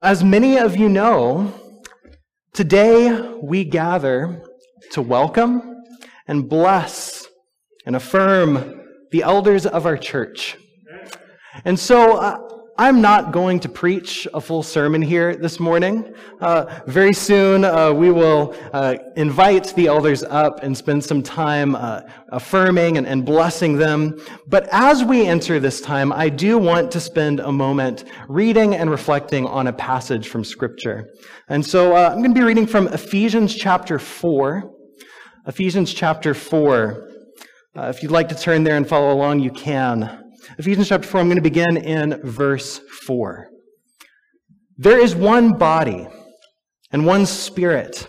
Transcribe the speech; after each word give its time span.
As 0.00 0.22
many 0.22 0.56
of 0.56 0.76
you 0.76 0.88
know, 0.88 1.52
today 2.52 3.20
we 3.42 3.64
gather 3.64 4.44
to 4.92 5.02
welcome 5.02 5.82
and 6.28 6.48
bless 6.48 7.26
and 7.84 7.96
affirm 7.96 8.80
the 9.10 9.24
elders 9.24 9.66
of 9.66 9.86
our 9.86 9.96
church. 9.96 10.56
And 11.64 11.76
so 11.76 12.16
uh, 12.18 12.38
I'm 12.80 13.00
not 13.00 13.32
going 13.32 13.58
to 13.60 13.68
preach 13.68 14.28
a 14.32 14.40
full 14.40 14.62
sermon 14.62 15.02
here 15.02 15.34
this 15.34 15.58
morning. 15.58 16.14
Uh, 16.40 16.80
very 16.86 17.12
soon 17.12 17.64
uh, 17.64 17.92
we 17.92 18.12
will 18.12 18.54
uh, 18.72 18.98
invite 19.16 19.74
the 19.74 19.88
elders 19.88 20.22
up 20.22 20.62
and 20.62 20.78
spend 20.78 21.02
some 21.02 21.20
time 21.20 21.74
uh, 21.74 22.02
affirming 22.28 22.96
and, 22.96 23.04
and, 23.04 23.26
blessing 23.26 23.78
them. 23.78 24.16
But 24.46 24.68
as 24.70 25.02
we 25.02 25.26
enter 25.26 25.58
this 25.58 25.80
time, 25.80 26.12
I 26.12 26.28
do 26.28 26.56
want 26.56 26.92
to 26.92 27.00
spend 27.00 27.40
a 27.40 27.50
moment 27.50 28.04
reading 28.28 28.76
and 28.76 28.92
reflecting 28.92 29.44
on 29.44 29.66
a 29.66 29.72
passage 29.72 30.28
from 30.28 30.44
Scripture. 30.44 31.08
And 31.48 31.66
so 31.66 31.96
uh, 31.96 32.10
I'm 32.10 32.18
going 32.18 32.32
to 32.32 32.40
be 32.40 32.46
reading 32.46 32.68
from 32.68 32.86
Ephesians 32.86 33.56
chapter 33.56 33.98
4. 33.98 34.70
Ephesians 35.48 35.92
chapter 35.92 36.32
4. 36.32 37.08
Uh, 37.76 37.92
if 37.92 38.04
you'd 38.04 38.12
like 38.12 38.28
to 38.28 38.36
turn 38.36 38.62
there 38.62 38.76
and 38.76 38.88
follow 38.88 39.12
along, 39.12 39.40
you 39.40 39.50
can. 39.50 40.27
Ephesians 40.58 40.88
chapter 40.88 41.06
4, 41.06 41.20
I'm 41.20 41.28
going 41.28 41.36
to 41.36 41.42
begin 41.42 41.76
in 41.76 42.20
verse 42.24 42.80
4. 43.06 43.48
There 44.76 44.98
is 44.98 45.14
one 45.14 45.52
body 45.52 46.08
and 46.90 47.06
one 47.06 47.26
spirit, 47.26 48.08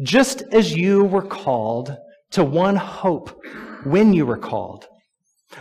just 0.00 0.42
as 0.52 0.76
you 0.76 1.02
were 1.02 1.26
called 1.26 1.96
to 2.30 2.44
one 2.44 2.76
hope 2.76 3.42
when 3.82 4.12
you 4.12 4.24
were 4.24 4.38
called. 4.38 4.86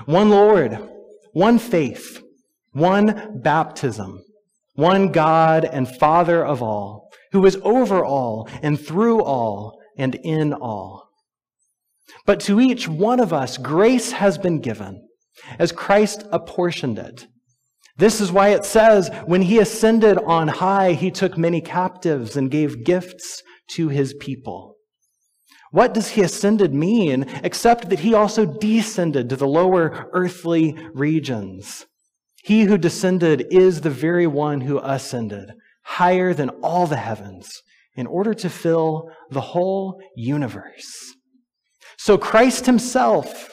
One 0.05 0.29
Lord, 0.29 0.87
one 1.31 1.57
faith, 1.57 2.21
one 2.73 3.41
baptism, 3.41 4.23
one 4.75 5.11
God 5.11 5.65
and 5.65 5.89
Father 5.97 6.45
of 6.45 6.61
all, 6.61 7.09
who 7.31 7.43
is 7.47 7.57
over 7.63 8.05
all 8.05 8.47
and 8.61 8.79
through 8.79 9.23
all 9.23 9.79
and 9.97 10.13
in 10.13 10.53
all. 10.53 11.09
But 12.27 12.39
to 12.41 12.61
each 12.61 12.87
one 12.87 13.19
of 13.19 13.33
us, 13.33 13.57
grace 13.57 14.11
has 14.11 14.37
been 14.37 14.61
given 14.61 15.07
as 15.59 15.71
Christ 15.71 16.23
apportioned 16.31 16.99
it. 16.99 17.27
This 17.97 18.19
is 18.19 18.31
why 18.31 18.49
it 18.49 18.65
says, 18.65 19.09
when 19.25 19.43
he 19.43 19.59
ascended 19.59 20.17
on 20.17 20.47
high, 20.47 20.93
he 20.93 21.11
took 21.11 21.37
many 21.37 21.61
captives 21.61 22.35
and 22.35 22.49
gave 22.49 22.83
gifts 22.83 23.43
to 23.71 23.89
his 23.89 24.13
people. 24.15 24.75
What 25.71 25.93
does 25.93 26.09
he 26.09 26.21
ascended 26.21 26.73
mean 26.73 27.25
except 27.43 27.89
that 27.89 27.99
he 27.99 28.13
also 28.13 28.45
descended 28.45 29.29
to 29.29 29.35
the 29.35 29.47
lower 29.47 30.09
earthly 30.13 30.77
regions? 30.93 31.85
He 32.43 32.63
who 32.63 32.77
descended 32.77 33.47
is 33.51 33.81
the 33.81 33.89
very 33.89 34.27
one 34.27 34.61
who 34.61 34.79
ascended 34.79 35.51
higher 35.83 36.33
than 36.33 36.49
all 36.61 36.87
the 36.87 36.97
heavens 36.97 37.61
in 37.95 38.07
order 38.07 38.33
to 38.33 38.49
fill 38.49 39.09
the 39.29 39.41
whole 39.41 39.99
universe. 40.15 41.15
So 41.97 42.17
Christ 42.17 42.65
himself 42.65 43.52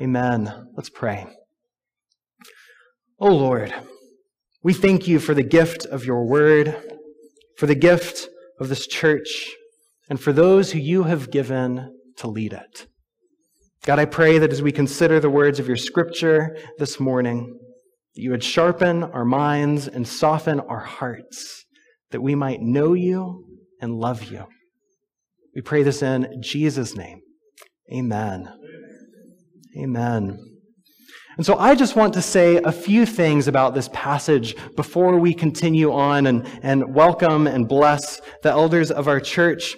Amen. 0.00 0.70
Let's 0.76 0.90
pray. 0.90 1.26
Oh 3.20 3.34
Lord, 3.34 3.72
we 4.62 4.74
thank 4.74 5.06
you 5.06 5.20
for 5.20 5.34
the 5.34 5.42
gift 5.42 5.86
of 5.86 6.04
your 6.04 6.26
word, 6.26 6.76
for 7.56 7.66
the 7.66 7.74
gift 7.74 8.28
of 8.58 8.68
this 8.68 8.86
church, 8.86 9.52
and 10.10 10.20
for 10.20 10.32
those 10.32 10.72
who 10.72 10.78
you 10.78 11.04
have 11.04 11.30
given 11.30 11.96
to 12.16 12.28
lead 12.28 12.52
it. 12.52 12.86
God, 13.84 13.98
I 13.98 14.04
pray 14.04 14.38
that 14.38 14.52
as 14.52 14.62
we 14.62 14.72
consider 14.72 15.20
the 15.20 15.30
words 15.30 15.60
of 15.60 15.68
your 15.68 15.76
scripture 15.76 16.56
this 16.78 16.98
morning, 16.98 17.58
that 18.14 18.22
you 18.22 18.30
would 18.30 18.44
sharpen 18.44 19.04
our 19.04 19.24
minds 19.24 19.86
and 19.86 20.08
soften 20.08 20.58
our 20.58 20.80
hearts, 20.80 21.66
that 22.10 22.22
we 22.22 22.34
might 22.34 22.60
know 22.60 22.94
you 22.94 23.44
and 23.80 23.94
love 23.94 24.24
you. 24.24 24.46
We 25.54 25.62
pray 25.62 25.82
this 25.82 26.02
in 26.02 26.42
Jesus' 26.42 26.96
name. 26.96 27.20
Amen. 27.92 28.48
Amen. 29.76 30.38
And 31.36 31.44
so 31.44 31.56
I 31.56 31.74
just 31.74 31.96
want 31.96 32.14
to 32.14 32.22
say 32.22 32.56
a 32.58 32.70
few 32.70 33.04
things 33.04 33.48
about 33.48 33.74
this 33.74 33.88
passage 33.92 34.54
before 34.76 35.18
we 35.18 35.34
continue 35.34 35.92
on 35.92 36.26
and, 36.26 36.46
and 36.62 36.94
welcome 36.94 37.48
and 37.48 37.68
bless 37.68 38.20
the 38.42 38.50
elders 38.50 38.92
of 38.92 39.08
our 39.08 39.18
church. 39.18 39.74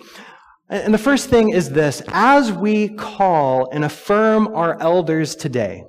And 0.68 0.92
the 0.92 0.98
first 0.98 1.30
thing 1.30 1.50
is 1.50 1.70
this 1.70 2.02
as 2.08 2.52
we 2.52 2.88
call 2.88 3.70
and 3.72 3.84
affirm 3.84 4.48
our 4.48 4.78
elders 4.82 5.34
today, 5.34 5.84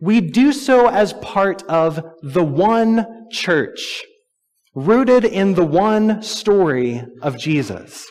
we 0.00 0.22
do 0.22 0.50
so 0.50 0.88
as 0.88 1.12
part 1.14 1.62
of 1.64 2.02
the 2.22 2.44
one 2.44 3.28
church, 3.30 4.02
rooted 4.74 5.26
in 5.26 5.54
the 5.54 5.64
one 5.64 6.22
story 6.22 7.02
of 7.20 7.38
Jesus. 7.38 8.10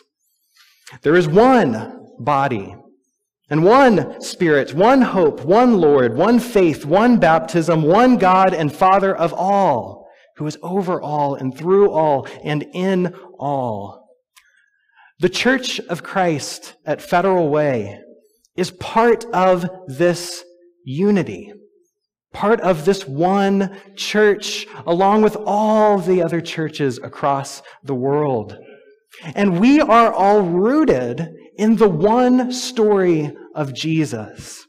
There 1.02 1.16
is 1.16 1.26
one 1.26 1.98
body 2.20 2.76
and 3.52 3.64
one 3.64 4.18
Spirit, 4.22 4.72
one 4.72 5.02
hope, 5.02 5.44
one 5.44 5.78
Lord, 5.78 6.16
one 6.16 6.40
faith, 6.40 6.86
one 6.86 7.18
baptism, 7.18 7.82
one 7.82 8.16
God 8.16 8.54
and 8.54 8.74
Father 8.74 9.14
of 9.14 9.34
all, 9.34 10.08
who 10.38 10.46
is 10.46 10.56
over 10.62 10.98
all 10.98 11.34
and 11.34 11.54
through 11.54 11.90
all 11.90 12.26
and 12.42 12.64
in 12.72 13.14
all. 13.38 14.08
The 15.18 15.28
Church 15.28 15.80
of 15.80 16.02
Christ 16.02 16.76
at 16.86 17.02
Federal 17.02 17.50
Way 17.50 18.00
is 18.56 18.70
part 18.70 19.26
of 19.34 19.68
this 19.86 20.42
unity, 20.86 21.52
part 22.32 22.62
of 22.62 22.86
this 22.86 23.06
one 23.06 23.76
church, 23.96 24.66
along 24.86 25.20
with 25.20 25.36
all 25.36 25.98
the 25.98 26.22
other 26.22 26.40
churches 26.40 26.96
across 26.96 27.60
the 27.84 27.94
world. 27.94 28.56
And 29.22 29.60
we 29.60 29.80
are 29.80 30.12
all 30.12 30.42
rooted 30.42 31.28
in 31.56 31.76
the 31.76 31.88
one 31.88 32.52
story 32.52 33.32
of 33.54 33.74
Jesus, 33.74 34.66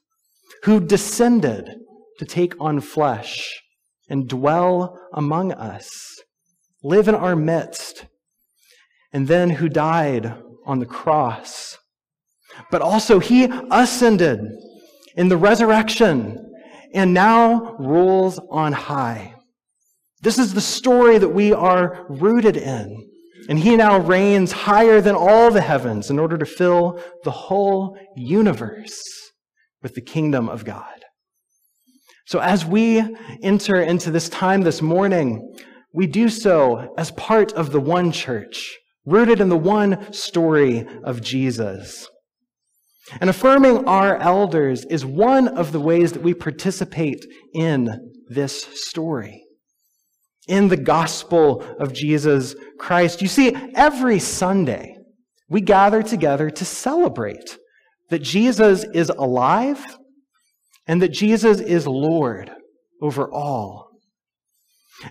who 0.63 0.79
descended 0.79 1.75
to 2.19 2.25
take 2.25 2.53
on 2.59 2.79
flesh 2.79 3.61
and 4.09 4.27
dwell 4.27 4.99
among 5.13 5.51
us, 5.53 6.19
live 6.83 7.07
in 7.07 7.15
our 7.15 7.35
midst, 7.35 8.05
and 9.11 9.27
then 9.27 9.49
who 9.49 9.69
died 9.69 10.35
on 10.65 10.79
the 10.79 10.85
cross. 10.85 11.77
But 12.69 12.81
also, 12.81 13.19
he 13.19 13.45
ascended 13.71 14.39
in 15.15 15.29
the 15.29 15.37
resurrection 15.37 16.37
and 16.93 17.13
now 17.13 17.75
rules 17.79 18.39
on 18.49 18.73
high. 18.73 19.35
This 20.21 20.37
is 20.37 20.53
the 20.53 20.61
story 20.61 21.17
that 21.17 21.29
we 21.29 21.51
are 21.53 22.05
rooted 22.09 22.57
in. 22.57 23.09
And 23.49 23.59
he 23.59 23.75
now 23.75 23.99
reigns 23.99 24.51
higher 24.51 25.01
than 25.01 25.15
all 25.15 25.51
the 25.51 25.61
heavens 25.61 26.09
in 26.09 26.19
order 26.19 26.37
to 26.37 26.45
fill 26.45 26.99
the 27.23 27.31
whole 27.31 27.97
universe 28.15 29.01
with 29.81 29.95
the 29.95 30.01
kingdom 30.01 30.47
of 30.47 30.63
God. 30.63 31.03
So 32.25 32.39
as 32.39 32.65
we 32.65 33.03
enter 33.41 33.81
into 33.81 34.11
this 34.11 34.29
time 34.29 34.61
this 34.61 34.81
morning, 34.81 35.53
we 35.93 36.07
do 36.07 36.29
so 36.29 36.93
as 36.97 37.11
part 37.11 37.51
of 37.53 37.71
the 37.71 37.81
one 37.81 38.11
church, 38.11 38.77
rooted 39.05 39.41
in 39.41 39.49
the 39.49 39.57
one 39.57 40.11
story 40.13 40.87
of 41.03 41.21
Jesus. 41.21 42.07
And 43.19 43.29
affirming 43.29 43.85
our 43.85 44.17
elders 44.17 44.85
is 44.85 45.05
one 45.05 45.49
of 45.49 45.73
the 45.73 45.81
ways 45.81 46.13
that 46.13 46.23
we 46.23 46.33
participate 46.33 47.25
in 47.53 48.11
this 48.29 48.63
story 48.81 49.42
in 50.47 50.67
the 50.67 50.77
gospel 50.77 51.61
of 51.79 51.93
Jesus 51.93 52.55
Christ. 52.77 53.21
You 53.21 53.27
see, 53.27 53.55
every 53.75 54.19
Sunday, 54.19 54.97
we 55.49 55.61
gather 55.61 56.03
together 56.03 56.49
to 56.49 56.65
celebrate 56.65 57.57
that 58.09 58.21
Jesus 58.21 58.85
is 58.93 59.09
alive 59.09 59.83
and 60.87 61.01
that 61.01 61.09
Jesus 61.09 61.59
is 61.59 61.87
Lord 61.87 62.51
over 63.01 63.31
all. 63.31 63.91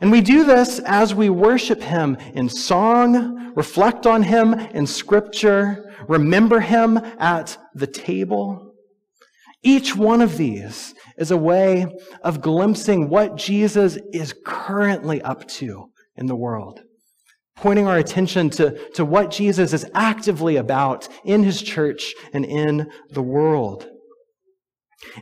And 0.00 0.10
we 0.10 0.20
do 0.20 0.44
this 0.44 0.78
as 0.80 1.14
we 1.14 1.28
worship 1.28 1.82
Him 1.82 2.16
in 2.34 2.48
song, 2.48 3.52
reflect 3.54 4.06
on 4.06 4.22
Him 4.22 4.54
in 4.54 4.86
Scripture, 4.86 5.94
remember 6.08 6.60
Him 6.60 6.98
at 7.18 7.58
the 7.74 7.86
table. 7.86 8.74
Each 9.62 9.94
one 9.94 10.20
of 10.20 10.38
these 10.38 10.94
is 11.22 11.30
a 11.30 11.36
way 11.36 11.86
of 12.22 12.42
glimpsing 12.42 13.08
what 13.08 13.36
Jesus 13.36 13.96
is 14.12 14.34
currently 14.44 15.22
up 15.22 15.46
to 15.48 15.86
in 16.16 16.26
the 16.26 16.36
world, 16.36 16.82
pointing 17.56 17.86
our 17.86 17.96
attention 17.96 18.50
to, 18.50 18.76
to 18.90 19.04
what 19.04 19.30
Jesus 19.30 19.72
is 19.72 19.86
actively 19.94 20.56
about 20.56 21.08
in 21.24 21.44
his 21.44 21.62
church 21.62 22.12
and 22.32 22.44
in 22.44 22.90
the 23.10 23.22
world. 23.22 23.88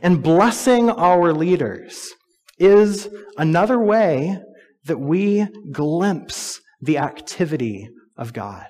And 0.01 0.23
blessing 0.23 0.89
our 0.89 1.33
leaders 1.33 2.09
is 2.57 3.07
another 3.37 3.79
way 3.79 4.39
that 4.85 4.99
we 4.99 5.45
glimpse 5.71 6.59
the 6.81 6.97
activity 6.97 7.89
of 8.17 8.33
God. 8.33 8.67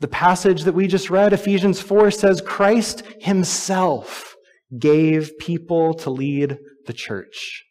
The 0.00 0.08
passage 0.08 0.64
that 0.64 0.74
we 0.74 0.86
just 0.86 1.08
read, 1.08 1.32
Ephesians 1.32 1.80
4, 1.80 2.10
says 2.10 2.42
Christ 2.44 3.04
himself 3.20 4.31
gave 4.78 5.38
people 5.38 5.94
to 5.94 6.10
lead 6.10 6.58
the 6.86 6.92
church. 6.92 7.64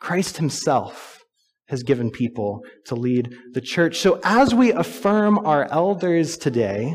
Christ 0.00 0.36
himself 0.36 1.24
has 1.68 1.82
given 1.82 2.10
people 2.10 2.60
to 2.86 2.94
lead 2.94 3.34
the 3.52 3.60
church. 3.60 3.98
So 3.98 4.20
as 4.24 4.54
we 4.54 4.72
affirm 4.72 5.38
our 5.38 5.70
elders 5.70 6.36
today, 6.36 6.94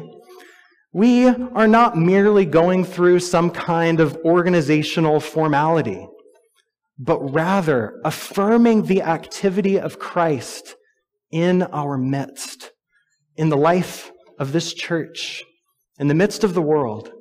we 0.94 1.28
are 1.28 1.68
not 1.68 1.98
merely 1.98 2.46
going 2.46 2.86
through 2.86 3.20
some 3.20 3.50
kind 3.50 4.00
of 4.00 4.18
organizational 4.24 5.20
formality, 5.20 6.08
but 6.98 7.20
rather 7.34 8.00
affirming 8.04 8.84
the 8.84 9.02
activity 9.02 9.80
of 9.80 10.00
Christ 10.00 10.76
in 11.32 11.64
our 11.64 11.98
midst, 11.98 12.72
in 13.36 13.50
the 13.50 13.58
life 13.58 14.12
of 14.40 14.52
this 14.54 14.74
church, 14.74 15.44
in 16.00 16.08
the 16.08 16.16
midst 16.16 16.44
of 16.44 16.54
the 16.54 16.62
world. 16.62 17.12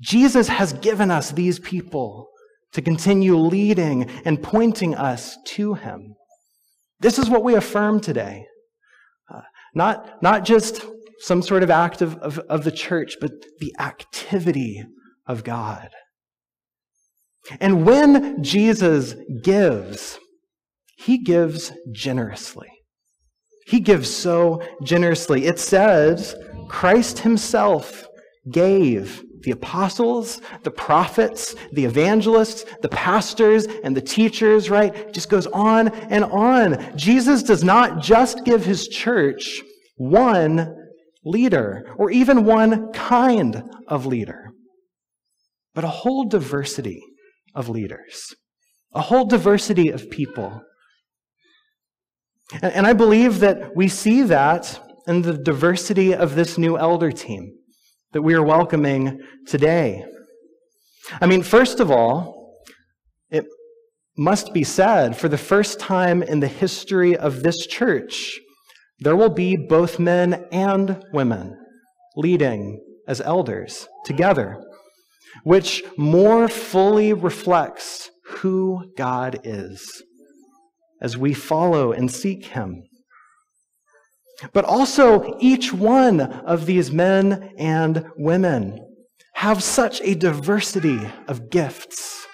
Jesus 0.00 0.48
has 0.48 0.72
given 0.74 1.10
us 1.10 1.30
these 1.30 1.58
people 1.58 2.28
to 2.72 2.82
continue 2.82 3.36
leading 3.36 4.08
and 4.24 4.42
pointing 4.42 4.94
us 4.94 5.38
to 5.46 5.74
him. 5.74 6.14
This 7.00 7.18
is 7.18 7.30
what 7.30 7.44
we 7.44 7.54
affirm 7.54 8.00
today. 8.00 8.46
Uh, 9.32 9.40
not, 9.74 10.22
not 10.22 10.44
just 10.44 10.84
some 11.18 11.42
sort 11.42 11.62
of 11.62 11.70
act 11.70 12.02
of, 12.02 12.16
of, 12.16 12.38
of 12.38 12.64
the 12.64 12.70
church, 12.70 13.16
but 13.20 13.30
the 13.58 13.74
activity 13.78 14.84
of 15.26 15.44
God. 15.44 15.88
And 17.60 17.86
when 17.86 18.42
Jesus 18.42 19.14
gives, 19.42 20.18
he 20.98 21.18
gives 21.18 21.72
generously. 21.92 22.68
He 23.66 23.80
gives 23.80 24.14
so 24.14 24.62
generously. 24.82 25.46
It 25.46 25.58
says 25.58 26.34
Christ 26.68 27.20
himself 27.20 28.06
gave 28.50 29.22
the 29.46 29.52
apostles, 29.52 30.42
the 30.64 30.70
prophets, 30.70 31.54
the 31.72 31.84
evangelists, 31.86 32.66
the 32.82 32.88
pastors, 32.88 33.66
and 33.84 33.96
the 33.96 34.00
teachers, 34.02 34.68
right? 34.68 34.94
It 34.94 35.14
just 35.14 35.30
goes 35.30 35.46
on 35.46 35.88
and 35.88 36.24
on. 36.24 36.98
Jesus 36.98 37.42
does 37.42 37.64
not 37.64 38.02
just 38.02 38.44
give 38.44 38.64
his 38.64 38.88
church 38.88 39.62
one 39.96 40.76
leader 41.24 41.94
or 41.96 42.10
even 42.10 42.44
one 42.44 42.92
kind 42.92 43.62
of 43.88 44.04
leader, 44.04 44.50
but 45.74 45.84
a 45.84 45.88
whole 45.88 46.24
diversity 46.28 47.00
of 47.54 47.68
leaders, 47.68 48.34
a 48.92 49.00
whole 49.00 49.24
diversity 49.24 49.88
of 49.88 50.10
people 50.10 50.60
and, 52.52 52.72
and 52.72 52.86
I 52.86 52.92
believe 52.92 53.40
that 53.40 53.74
we 53.76 53.88
see 53.88 54.22
that 54.22 54.80
in 55.06 55.22
the 55.22 55.36
diversity 55.36 56.14
of 56.14 56.34
this 56.34 56.58
new 56.58 56.78
elder 56.78 57.10
team 57.10 57.52
that 58.16 58.22
we 58.22 58.32
are 58.32 58.42
welcoming 58.42 59.20
today. 59.46 60.02
I 61.20 61.26
mean, 61.26 61.42
first 61.42 61.80
of 61.80 61.90
all, 61.90 62.54
it 63.28 63.44
must 64.16 64.54
be 64.54 64.64
said 64.64 65.18
for 65.18 65.28
the 65.28 65.36
first 65.36 65.78
time 65.78 66.22
in 66.22 66.40
the 66.40 66.48
history 66.48 67.14
of 67.14 67.42
this 67.42 67.66
church, 67.66 68.40
there 69.00 69.16
will 69.16 69.28
be 69.28 69.54
both 69.54 69.98
men 69.98 70.46
and 70.50 71.04
women 71.12 71.58
leading 72.16 72.80
as 73.06 73.20
elders 73.20 73.86
together, 74.06 74.64
which 75.44 75.82
more 75.98 76.48
fully 76.48 77.12
reflects 77.12 78.08
who 78.24 78.92
God 78.96 79.40
is 79.44 80.02
as 81.02 81.18
we 81.18 81.34
follow 81.34 81.92
and 81.92 82.10
seek 82.10 82.46
Him. 82.46 82.82
But 84.52 84.64
also, 84.64 85.36
each 85.40 85.72
one 85.72 86.20
of 86.20 86.66
these 86.66 86.92
men 86.92 87.54
and 87.58 88.06
women 88.16 88.86
have 89.34 89.62
such 89.62 90.00
a 90.02 90.14
diversity 90.14 90.98
of 91.28 91.50
gifts. 91.50 92.26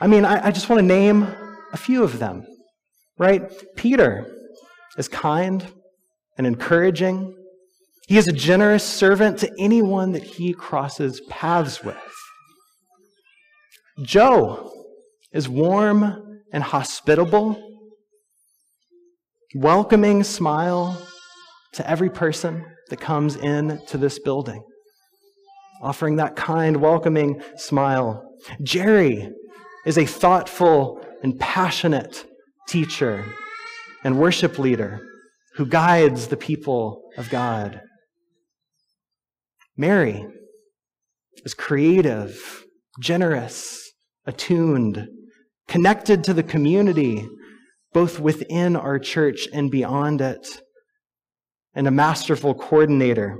I 0.00 0.06
mean, 0.06 0.24
I, 0.24 0.46
I 0.46 0.50
just 0.50 0.68
want 0.68 0.80
to 0.80 0.86
name 0.86 1.26
a 1.72 1.76
few 1.76 2.02
of 2.02 2.18
them, 2.18 2.44
right? 3.18 3.42
Peter 3.76 4.26
is 4.98 5.08
kind 5.08 5.66
and 6.36 6.46
encouraging. 6.46 7.34
He 8.08 8.18
is 8.18 8.28
a 8.28 8.32
generous 8.32 8.84
servant 8.84 9.38
to 9.38 9.50
anyone 9.58 10.12
that 10.12 10.22
he 10.22 10.52
crosses 10.52 11.20
paths 11.28 11.82
with. 11.84 11.96
Joe 14.02 14.72
is 15.32 15.48
warm 15.48 16.40
and 16.52 16.62
hospitable, 16.62 17.71
welcoming 19.54 20.24
smile 20.24 21.00
to 21.74 21.88
every 21.88 22.10
person 22.10 22.64
that 22.90 23.00
comes 23.00 23.36
in 23.36 23.80
to 23.86 23.98
this 23.98 24.18
building, 24.18 24.62
offering 25.82 26.16
that 26.16 26.36
kind, 26.36 26.78
welcoming 26.78 27.42
smile. 27.56 28.22
Jerry 28.62 29.30
is 29.84 29.98
a 29.98 30.06
thoughtful 30.06 31.04
and 31.22 31.38
passionate 31.38 32.24
teacher 32.68 33.24
and 34.04 34.18
worship 34.18 34.58
leader 34.58 35.00
who 35.54 35.66
guides 35.66 36.28
the 36.28 36.36
people 36.36 37.02
of 37.16 37.28
God. 37.28 37.80
Mary 39.76 40.26
is 41.44 41.54
creative, 41.54 42.64
generous, 43.00 43.90
attuned, 44.26 45.08
connected 45.68 46.24
to 46.24 46.34
the 46.34 46.42
community, 46.42 47.26
both 47.92 48.18
within 48.18 48.76
our 48.76 48.98
church 48.98 49.48
and 49.52 49.70
beyond 49.70 50.20
it, 50.20 50.46
and 51.74 51.86
a 51.86 51.90
masterful 51.90 52.54
coordinator 52.54 53.38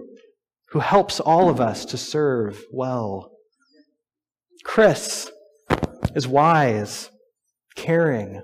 who 0.70 0.80
helps 0.80 1.20
all 1.20 1.48
of 1.48 1.60
us 1.60 1.84
to 1.86 1.96
serve 1.96 2.64
well. 2.72 3.30
Chris 4.64 5.30
is 6.14 6.26
wise, 6.28 7.10
caring, 7.76 8.42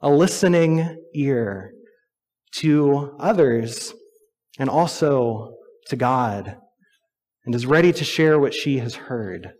a 0.00 0.10
listening 0.10 0.96
ear 1.14 1.72
to 2.56 3.16
others 3.18 3.94
and 4.58 4.70
also 4.70 5.54
to 5.88 5.96
God, 5.96 6.56
and 7.44 7.54
is 7.54 7.66
ready 7.66 7.92
to 7.92 8.04
share 8.04 8.38
what 8.38 8.54
she 8.54 8.78
has 8.78 8.94
heard. 8.94 9.52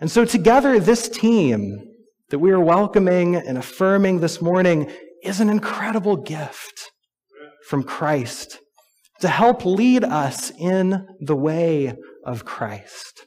And 0.00 0.10
so, 0.10 0.24
together, 0.24 0.78
this 0.78 1.08
team 1.08 1.95
that 2.30 2.38
we 2.38 2.50
are 2.50 2.60
welcoming 2.60 3.36
and 3.36 3.56
affirming 3.56 4.20
this 4.20 4.42
morning 4.42 4.90
is 5.22 5.40
an 5.40 5.48
incredible 5.48 6.16
gift 6.16 6.90
from 7.68 7.82
Christ 7.82 8.58
to 9.20 9.28
help 9.28 9.64
lead 9.64 10.04
us 10.04 10.50
in 10.58 11.06
the 11.20 11.36
way 11.36 11.94
of 12.24 12.44
Christ. 12.44 13.26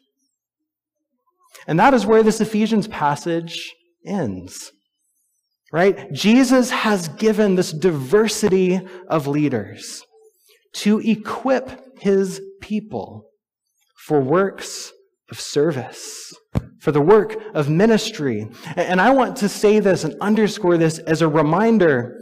And 1.67 1.79
that 1.79 1.93
is 1.93 2.05
where 2.05 2.23
this 2.23 2.41
Ephesians 2.41 2.87
passage 2.87 3.73
ends. 4.05 4.71
Right? 5.71 6.11
Jesus 6.11 6.71
has 6.71 7.09
given 7.09 7.55
this 7.55 7.71
diversity 7.71 8.81
of 9.07 9.27
leaders 9.27 10.03
to 10.73 10.99
equip 10.99 11.99
his 11.99 12.41
people 12.59 13.29
for 13.95 14.19
works 14.19 14.91
of 15.29 15.39
service, 15.39 16.33
for 16.79 16.91
the 16.91 17.01
work 17.01 17.35
of 17.53 17.69
ministry. 17.69 18.47
And 18.75 19.01
I 19.01 19.11
want 19.11 19.37
to 19.37 19.49
say 19.49 19.79
this 19.79 20.03
and 20.03 20.15
underscore 20.21 20.77
this 20.77 20.99
as 20.99 21.21
a 21.21 21.27
reminder, 21.27 22.17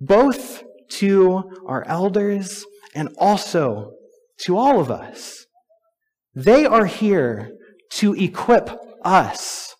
both 0.00 0.62
to 0.90 1.44
our 1.66 1.86
elders 1.86 2.64
and 2.94 3.08
also 3.18 3.92
to 4.42 4.56
all 4.56 4.80
of 4.80 4.90
us. 4.90 5.46
They 6.34 6.66
are 6.66 6.86
here 6.86 7.52
to 7.92 8.14
equip 8.14 8.70
us 9.04 9.74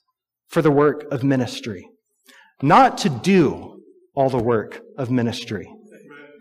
for 0.49 0.63
the 0.63 0.71
work 0.71 1.05
of 1.13 1.23
ministry, 1.23 1.89
not 2.63 2.99
to 2.99 3.09
do 3.09 3.83
all 4.15 4.29
the 4.29 4.43
work 4.43 4.81
of 4.99 5.11
ministry. 5.11 5.73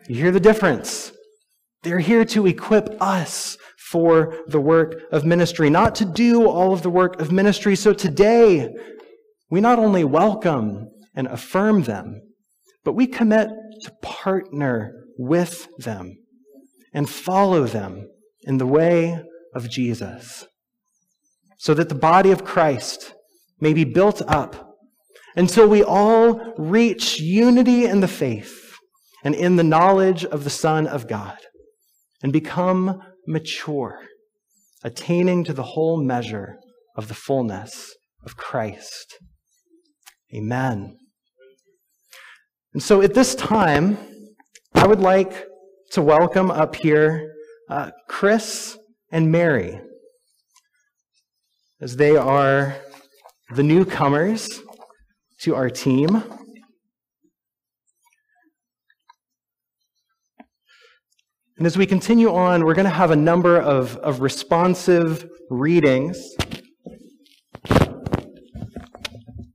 You 0.08 0.16
hear 0.16 0.32
the 0.32 0.40
difference? 0.40 1.12
They're 1.84 2.00
here 2.00 2.26
to 2.26 2.48
equip 2.48 3.02
us 3.02 3.58
for 3.90 4.36
the 4.48 4.60
work 4.60 4.96
of 5.12 5.26
ministry, 5.26 5.70
not 5.70 5.96
to 5.96 6.06
do 6.06 6.48
all 6.48 6.74
of 6.74 6.84
the 6.84 6.90
work 6.90 7.20
of 7.20 7.32
ministry. 7.32 7.76
So 7.76 7.94
today, 7.94 8.70
we 9.50 9.62
not 9.62 9.80
only 9.80 10.04
welcome 10.04 10.90
and 11.16 11.28
affirm 11.28 11.84
them, 11.84 12.22
but 12.84 12.94
we 12.94 13.08
commit 13.08 13.50
to 13.82 13.92
partner 14.02 14.94
with 15.18 15.68
them 15.80 16.18
and 16.94 17.10
follow 17.10 17.66
them 17.66 18.08
in 18.44 18.58
the 18.58 18.68
way 18.68 19.24
of 19.56 19.70
Jesus 19.70 20.46
so 21.58 21.74
that 21.74 21.90
the 21.90 21.96
body 21.96 22.32
of 22.32 22.46
Christ 22.46 23.14
may 23.60 23.74
be 23.74 23.84
built 23.84 24.22
up 24.28 24.76
until 25.36 25.68
we 25.68 25.84
all 25.84 26.54
reach 26.58 27.20
unity 27.20 27.86
in 27.86 28.02
the 28.02 28.08
faith 28.08 28.76
and 29.24 29.34
in 29.34 29.56
the 29.56 29.64
knowledge 29.64 30.26
of 30.26 30.44
the 30.44 30.50
Son 30.50 30.86
of 30.88 31.08
God 31.08 31.38
and 32.22 32.32
become 32.32 33.02
mature, 33.30 34.02
attaining 34.84 35.44
to 35.44 35.54
the 35.54 35.64
whole 35.64 36.02
measure 36.02 36.58
of 36.98 37.08
the 37.08 37.14
fullness 37.14 37.96
of 38.26 38.36
Christ. 38.36 39.20
Amen. 40.34 40.98
And 42.74 42.82
so 42.82 43.02
at 43.02 43.14
this 43.14 43.36
time, 43.36 44.00
I 44.74 44.88
would 44.88 45.00
like 45.00 45.46
to 45.92 46.02
welcome 46.02 46.50
up 46.50 46.76
here 46.76 47.36
uh, 47.70 47.92
Chris 48.08 48.78
and 49.12 49.32
Mary 49.32 49.80
as 51.80 51.98
they 51.98 52.18
are 52.18 52.76
the 53.56 53.64
newcomers 53.64 54.48
to 55.42 55.56
our 55.56 55.70
team. 55.70 56.24
And 61.60 61.66
as 61.66 61.78
we 61.78 61.86
continue 61.86 62.34
on, 62.34 62.64
we're 62.64 62.74
going 62.74 62.86
to 62.86 62.90
have 62.90 63.12
a 63.12 63.18
number 63.18 63.60
of, 63.60 63.98
of 63.98 64.22
responsive 64.22 65.30
readings 65.50 66.18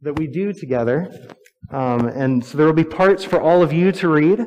that 0.03 0.13
we 0.19 0.27
do 0.27 0.53
together. 0.53 1.11
Um, 1.71 2.09
and 2.09 2.45
so 2.45 2.59
there 2.59 2.67
will 2.67 2.75
be 2.75 2.85
parts 2.85 3.25
for 3.25 3.41
all 3.41 3.63
of 3.63 3.73
you 3.73 3.91
to 3.93 4.09
read, 4.09 4.45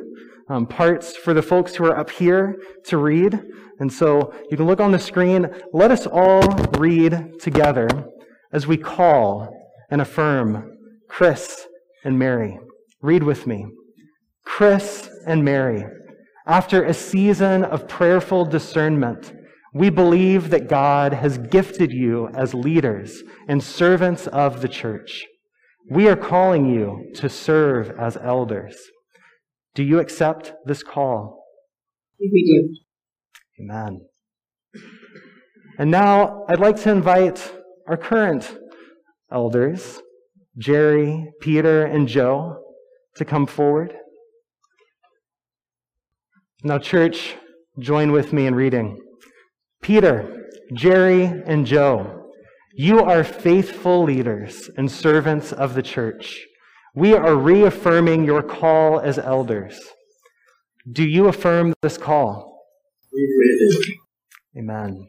um, 0.51 0.67
parts 0.67 1.17
for 1.17 1.33
the 1.33 1.41
folks 1.41 1.73
who 1.73 1.85
are 1.85 1.97
up 1.97 2.11
here 2.11 2.61
to 2.85 2.97
read. 2.97 3.41
And 3.79 3.91
so 3.91 4.35
you 4.51 4.55
can 4.55 4.67
look 4.67 4.79
on 4.79 4.91
the 4.91 4.99
screen. 4.99 5.49
Let 5.73 5.89
us 5.89 6.05
all 6.05 6.47
read 6.77 7.39
together 7.39 7.89
as 8.53 8.67
we 8.67 8.77
call 8.77 9.49
and 9.89 9.99
affirm 9.99 10.77
Chris 11.09 11.65
and 12.05 12.19
Mary. 12.19 12.59
Read 13.01 13.23
with 13.23 13.47
me. 13.47 13.65
Chris 14.45 15.09
and 15.25 15.43
Mary, 15.43 15.85
after 16.47 16.83
a 16.83 16.93
season 16.93 17.65
of 17.65 17.87
prayerful 17.89 18.45
discernment, 18.45 19.33
we 19.73 19.89
believe 19.89 20.49
that 20.49 20.69
God 20.69 21.13
has 21.13 21.37
gifted 21.37 21.91
you 21.91 22.29
as 22.29 22.53
leaders 22.53 23.21
and 23.49 23.61
servants 23.61 24.27
of 24.27 24.61
the 24.61 24.69
church. 24.69 25.25
We 25.89 26.07
are 26.07 26.15
calling 26.15 26.65
you 26.73 27.11
to 27.15 27.29
serve 27.29 27.91
as 27.99 28.17
elders. 28.17 28.77
Do 29.75 29.83
you 29.83 29.99
accept 29.99 30.53
this 30.65 30.83
call? 30.83 31.43
We 32.19 32.29
do. 33.57 33.63
Amen. 33.63 34.01
And 35.77 35.91
now 35.91 36.45
I'd 36.47 36.59
like 36.59 36.77
to 36.83 36.91
invite 36.91 37.51
our 37.87 37.97
current 37.97 38.57
elders, 39.31 40.01
Jerry, 40.57 41.29
Peter, 41.41 41.85
and 41.85 42.07
Joe, 42.07 42.63
to 43.17 43.25
come 43.25 43.45
forward. 43.45 43.93
Now, 46.67 46.79
church, 46.79 47.37
join 47.79 48.11
with 48.11 48.33
me 48.33 48.45
in 48.45 48.53
reading. 48.53 48.99
Peter, 49.81 50.49
Jerry, 50.73 51.23
and 51.23 51.65
Joe, 51.65 52.29
you 52.73 52.99
are 52.99 53.23
faithful 53.23 54.03
leaders 54.03 54.69
and 54.75 54.91
servants 54.91 55.53
of 55.53 55.75
the 55.75 55.81
church. 55.81 56.45
We 56.93 57.13
are 57.13 57.37
reaffirming 57.37 58.25
your 58.25 58.43
call 58.43 58.99
as 58.99 59.17
elders. 59.17 59.79
Do 60.91 61.07
you 61.07 61.29
affirm 61.29 61.73
this 61.81 61.97
call? 61.97 62.59
Amen. 64.57 65.07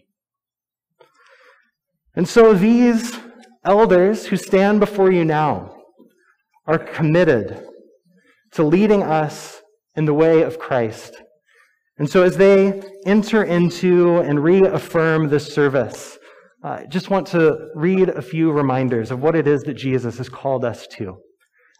And 2.14 2.28
so 2.28 2.54
these 2.54 3.18
elders 3.64 4.26
who 4.26 4.36
stand 4.36 4.78
before 4.78 5.10
you 5.10 5.24
now 5.24 5.74
are 6.68 6.78
committed 6.78 7.66
to 8.52 8.62
leading 8.62 9.02
us 9.02 9.60
in 9.96 10.04
the 10.04 10.14
way 10.14 10.42
of 10.42 10.60
Christ. 10.60 11.20
And 11.98 12.08
so 12.08 12.22
as 12.22 12.36
they 12.36 12.80
enter 13.06 13.42
into 13.42 14.18
and 14.18 14.42
reaffirm 14.42 15.28
this 15.28 15.52
service, 15.52 16.18
I 16.62 16.86
just 16.86 17.10
want 17.10 17.26
to 17.28 17.68
read 17.74 18.08
a 18.08 18.22
few 18.22 18.52
reminders 18.52 19.10
of 19.10 19.22
what 19.22 19.34
it 19.34 19.46
is 19.46 19.62
that 19.62 19.74
Jesus 19.74 20.18
has 20.18 20.28
called 20.28 20.64
us 20.64 20.86
to. 20.98 21.16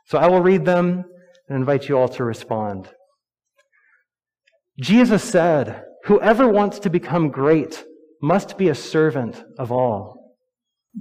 So 0.06 0.18
I 0.18 0.26
will 0.26 0.40
read 0.40 0.64
them 0.64 1.04
and 1.48 1.58
invite 1.58 1.88
you 1.88 1.98
all 1.98 2.08
to 2.08 2.24
respond. 2.24 2.88
Jesus 4.80 5.22
said, 5.22 5.84
Whoever 6.04 6.48
wants 6.48 6.78
to 6.80 6.90
become 6.90 7.30
great 7.30 7.84
must 8.22 8.56
be 8.56 8.68
a 8.68 8.74
servant 8.74 9.42
of 9.58 9.70
all. 9.70 10.16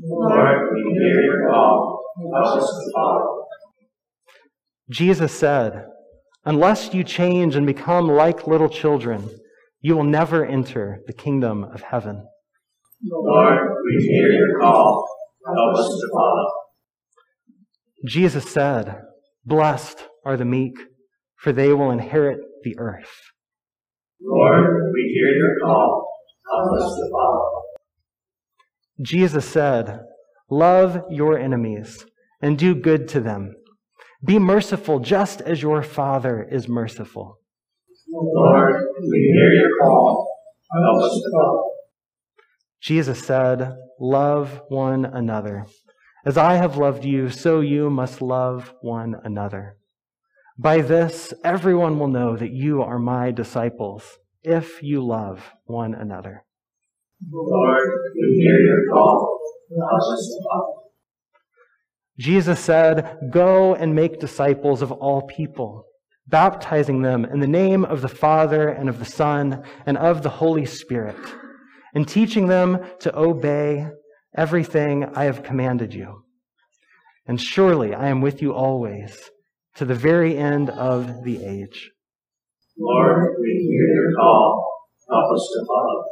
Lord, 0.04 0.60
we 0.74 1.00
hear 1.00 1.22
your 1.22 1.50
call. 1.50 2.04
Help 2.34 2.58
us 2.58 2.68
to 2.68 2.92
follow. 2.96 3.46
Jesus 4.90 5.32
said, 5.32 5.86
Unless 6.46 6.94
you 6.94 7.04
change 7.04 7.56
and 7.56 7.66
become 7.66 8.08
like 8.08 8.48
little 8.48 8.70
children, 8.70 9.30
you 9.82 9.96
will 9.96 10.04
never 10.04 10.46
enter 10.46 11.02
the 11.08 11.14
kingdom 11.14 11.64
of 11.64 11.82
heaven. 11.82 12.26
Lord, 13.04 13.60
we 13.86 14.04
hear 14.04 14.28
your 14.30 14.60
call. 14.60 15.08
Help 15.46 15.76
us 15.78 15.88
to 15.88 16.10
follow. 16.14 16.46
Jesus 18.06 18.50
said, 18.50 19.02
Blessed 19.46 20.04
are 20.26 20.38
the 20.38 20.46
meek, 20.46 20.78
for 21.36 21.52
they 21.52 21.74
will 21.74 21.92
inherit 21.92 22.40
the 22.64 22.78
earth. 22.80 23.12
Lord, 24.22 24.66
we 24.94 25.12
hear 25.14 25.36
your 25.36 25.56
call. 25.64 26.10
Help 26.52 26.82
us 26.82 26.96
to 26.96 27.10
follow. 27.12 27.62
Jesus 29.02 29.48
said, 29.48 30.00
Love 30.50 31.04
your 31.10 31.38
enemies 31.38 32.06
and 32.42 32.58
do 32.58 32.74
good 32.74 33.08
to 33.10 33.20
them. 33.20 33.56
Be 34.26 34.40
merciful 34.40 35.00
just 35.00 35.42
as 35.42 35.62
your 35.62 35.84
Father 35.84 36.48
is 36.50 36.68
merciful. 36.68 37.40
Lord, 38.10 38.84
we 39.02 39.34
hear 39.36 39.54
your 39.54 39.70
call. 39.82 40.28
Help 40.72 41.04
us 41.04 41.14
to 41.14 41.32
follow. 41.34 41.64
Jesus 42.82 43.24
said, 43.24 43.76
Love 44.00 44.62
one 44.70 45.06
another. 45.06 45.66
As 46.26 46.38
I 46.38 46.56
have 46.56 46.78
loved 46.78 47.06
you, 47.06 47.30
so 47.30 47.62
you 47.62 47.90
must 47.90 48.22
love 48.22 48.74
one 48.82 49.16
another. 49.24 49.78
By 50.58 50.82
this, 50.82 51.34
everyone 51.44 52.00
will 52.00 52.08
know 52.08 52.36
that 52.36 52.52
you 52.52 52.82
are 52.82 53.00
my 53.00 53.32
disciples, 53.32 54.18
if 54.42 54.82
you 54.82 55.06
love 55.06 55.54
one 55.66 55.94
another. 55.94 56.44
Lord, 57.32 57.90
we 58.16 58.40
hear 58.42 58.60
your 58.60 58.94
call. 58.94 59.40
Help 59.70 60.02
us 60.02 60.28
to 60.28 60.44
follow. 60.50 60.77
Jesus 62.20 62.60
said, 62.60 63.18
Go 63.32 63.76
and 63.76 63.94
make 63.94 64.20
disciples 64.20 64.82
of 64.82 64.92
all 64.92 65.22
people, 65.24 65.86
baptizing 66.28 67.02
them 67.02 67.26
in 67.26 67.40
the 67.40 67.48
name 67.48 67.86
of 67.86 68.02
the 68.02 68.08
Father 68.08 68.70
and 68.70 68.90
of 68.90 69.00
the 69.00 69.06
Son 69.06 69.64
and 69.86 69.98
of 69.98 70.24
the 70.24 70.30
Holy 70.30 70.66
Spirit 70.66 71.18
and 71.94 72.08
teaching 72.08 72.48
them 72.48 72.80
to 73.00 73.18
obey 73.18 73.88
everything 74.36 75.04
I 75.16 75.24
have 75.24 75.42
commanded 75.42 75.96
you. 75.96 76.24
And 77.26 77.42
surely 77.42 77.96
I 77.96 78.10
am 78.10 78.22
with 78.22 78.42
you 78.42 78.54
always 78.54 79.32
to 79.76 79.86
the 79.86 79.96
very 79.96 80.38
end 80.38 80.70
of 80.70 81.24
the 81.24 81.44
age. 81.44 81.90
Lord, 82.80 83.36
we 83.40 83.48
hear 83.48 83.88
your 83.96 84.14
call. 84.16 84.72
Help 85.10 85.34
us 85.34 85.50
to 85.54 85.66
follow. 85.68 86.04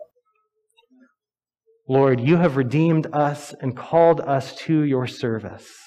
Lord, 1.88 2.20
you 2.20 2.38
have 2.38 2.58
redeemed 2.58 3.08
us 3.14 3.54
and 3.62 3.78
called 3.78 4.22
us 4.22 4.56
to 4.56 4.82
your 4.82 5.06
service. 5.06 5.85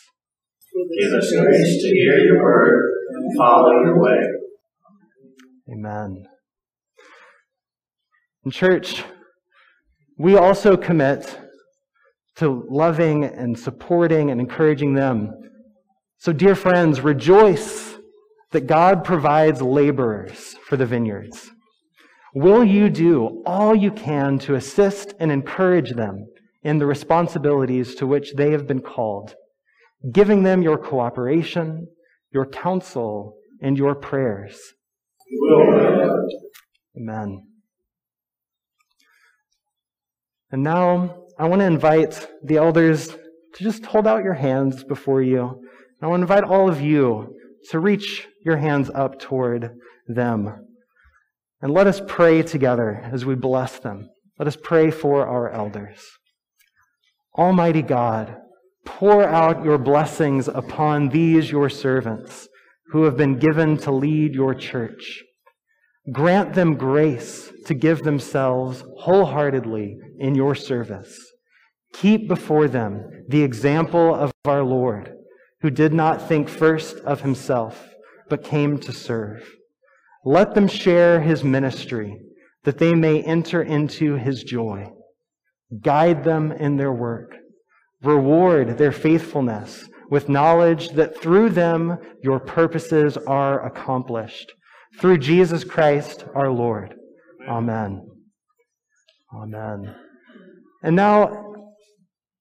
Give 1.01 1.13
us 1.13 1.33
grace 1.33 1.83
to 1.83 1.89
hear 1.89 2.19
your 2.19 2.43
word 2.43 2.91
and 3.11 3.37
follow 3.37 3.71
your 3.85 4.01
way. 4.01 4.19
Amen. 5.73 6.25
In 8.45 8.51
church, 8.51 9.03
we 10.17 10.37
also 10.37 10.77
commit 10.77 11.39
to 12.37 12.65
loving 12.71 13.25
and 13.25 13.59
supporting 13.59 14.31
and 14.31 14.41
encouraging 14.41 14.95
them. 14.95 15.33
So, 16.19 16.33
dear 16.33 16.55
friends, 16.55 17.01
rejoice 17.01 17.97
that 18.53 18.67
God 18.67 19.05
provides 19.05 19.61
laborers 19.61 20.55
for 20.67 20.77
the 20.77 20.87
vineyards. 20.87 21.51
Will 22.35 22.65
you 22.65 22.89
do 22.89 23.43
all 23.45 23.75
you 23.75 23.91
can 23.91 24.39
to 24.41 24.55
assist 24.55 25.15
and 25.19 25.33
encourage 25.33 25.93
them 25.93 26.27
in 26.63 26.79
the 26.79 26.87
responsibilities 26.87 27.95
to 27.97 28.07
which 28.07 28.35
they 28.35 28.53
have 28.53 28.67
been 28.67 28.81
called, 28.81 29.35
giving 30.13 30.43
them 30.43 30.63
your 30.63 30.79
cooperation, 30.79 31.87
your 32.33 32.47
counsel, 32.47 33.37
and 33.61 33.77
your 33.77 33.95
prayers? 33.95 34.59
Amen. 36.97 37.43
And 40.51 40.63
now 40.63 41.25
I 41.39 41.47
want 41.47 41.61
to 41.61 41.67
invite 41.67 42.29
the 42.43 42.57
elders 42.57 43.09
to 43.09 43.65
just 43.65 43.85
hold 43.87 44.07
out 44.07 44.25
your 44.25 44.35
hands 44.35 44.85
before 44.85 45.23
you. 45.23 45.63
I 46.01 46.07
want 46.07 46.21
to 46.21 46.23
invite 46.23 46.45
all 46.45 46.69
of 46.69 46.81
you 46.81 47.35
to 47.71 47.79
reach 47.79 48.27
your 48.45 48.57
hands 48.57 48.91
up 48.95 49.19
toward 49.19 49.73
them. 50.07 50.65
And 51.61 51.73
let 51.73 51.87
us 51.87 52.01
pray 52.07 52.43
together 52.43 53.03
as 53.13 53.27
we 53.27 53.35
bless 53.35 53.79
them. 53.79 54.09
Let 54.39 54.49
us 54.49 54.57
pray 54.57 54.91
for 54.91 55.27
our 55.27 55.51
elders. 55.51 56.01
Almighty 57.37 57.83
God, 57.83 58.37
Pour 58.97 59.23
out 59.23 59.63
your 59.63 59.79
blessings 59.79 60.49
upon 60.49 61.11
these 61.11 61.51
your 61.51 61.69
servants 61.69 62.49
who 62.91 63.05
have 63.05 63.19
been 63.19 63.39
given 63.39 63.77
to 63.77 63.93
lead 63.93 64.35
your 64.35 64.55
church. 64.55 65.23
Grant 66.11 66.55
them 66.55 66.75
grace 66.75 67.53
to 67.67 67.75
give 67.75 68.03
themselves 68.03 68.83
wholeheartedly 69.01 69.99
in 70.19 70.35
your 70.35 70.55
service. 70.55 71.17
Keep 71.93 72.29
before 72.29 72.67
them 72.67 73.25
the 73.29 73.43
example 73.43 74.15
of 74.15 74.33
our 74.47 74.65
Lord, 74.65 75.13
who 75.61 75.71
did 75.71 75.93
not 75.93 76.27
think 76.27 76.49
first 76.49 76.97
of 77.01 77.21
himself, 77.21 77.91
but 78.31 78.43
came 78.43 78.79
to 78.79 78.93
serve. 78.93 79.47
Let 80.25 80.55
them 80.55 80.67
share 80.67 81.21
his 81.21 81.45
ministry, 81.45 82.19
that 82.65 82.79
they 82.79 82.95
may 82.95 83.23
enter 83.23 83.63
into 83.63 84.15
his 84.15 84.43
joy. 84.43 84.91
Guide 85.83 86.25
them 86.25 86.51
in 86.53 86.79
their 86.79 86.93
work. 86.93 87.37
Reward 88.03 88.79
their 88.79 88.93
faithfulness 88.93 89.89
with 90.11 90.29
knowledge 90.29 90.91
that 90.91 91.21
through 91.21 91.51
them 91.51 91.99
your 92.23 92.41
purposes 92.41 93.17
are 93.17 93.67
accomplished. 93.67 94.53
Through 95.01 95.19
Jesus 95.19 95.65
Christ 95.65 96.25
our 96.35 96.51
Lord. 96.51 96.95
Amen. 97.49 98.07
Amen. 99.35 99.95
And 100.83 100.97
now 100.97 101.49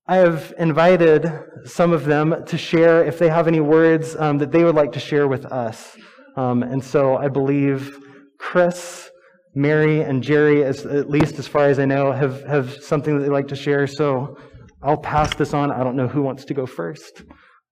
I 0.08 0.18
have 0.18 0.54
invited 0.58 1.30
some 1.66 1.92
of 1.92 2.06
them 2.06 2.46
to 2.46 2.58
share 2.58 3.04
if 3.04 3.20
they 3.20 3.28
have 3.28 3.48
any 3.48 3.60
words 3.60 4.16
um, 4.16 4.38
that 4.38 4.52
they 4.52 4.64
would 4.64 4.76
like 4.76 4.94
to 4.94 5.00
share 5.00 5.28
with 5.28 5.46
us. 5.46 5.98
Um, 6.38 6.64
and 6.64 6.82
so 6.84 7.18
I 7.18 7.28
believe 7.28 7.98
Chris, 8.40 9.10
Mary, 9.54 10.02
and 10.02 10.24
Jerry, 10.24 10.64
as, 10.64 10.86
at 10.86 11.10
least 11.10 11.40
as 11.40 11.48
far 11.48 11.66
as 11.66 11.80
I 11.80 11.86
know, 11.86 12.12
have, 12.12 12.44
have 12.44 12.82
something 12.82 13.18
that 13.18 13.24
they'd 13.24 13.32
like 13.32 13.50
to 13.50 13.56
share. 13.56 13.86
So 13.88 14.38
I'll 14.82 14.98
pass 14.98 15.34
this 15.36 15.54
on. 15.54 15.72
I 15.72 15.84
don't 15.84 15.96
know 15.96 16.08
who 16.08 16.22
wants 16.22 16.46
to 16.46 16.54
go 16.54 16.66
first. 16.66 17.24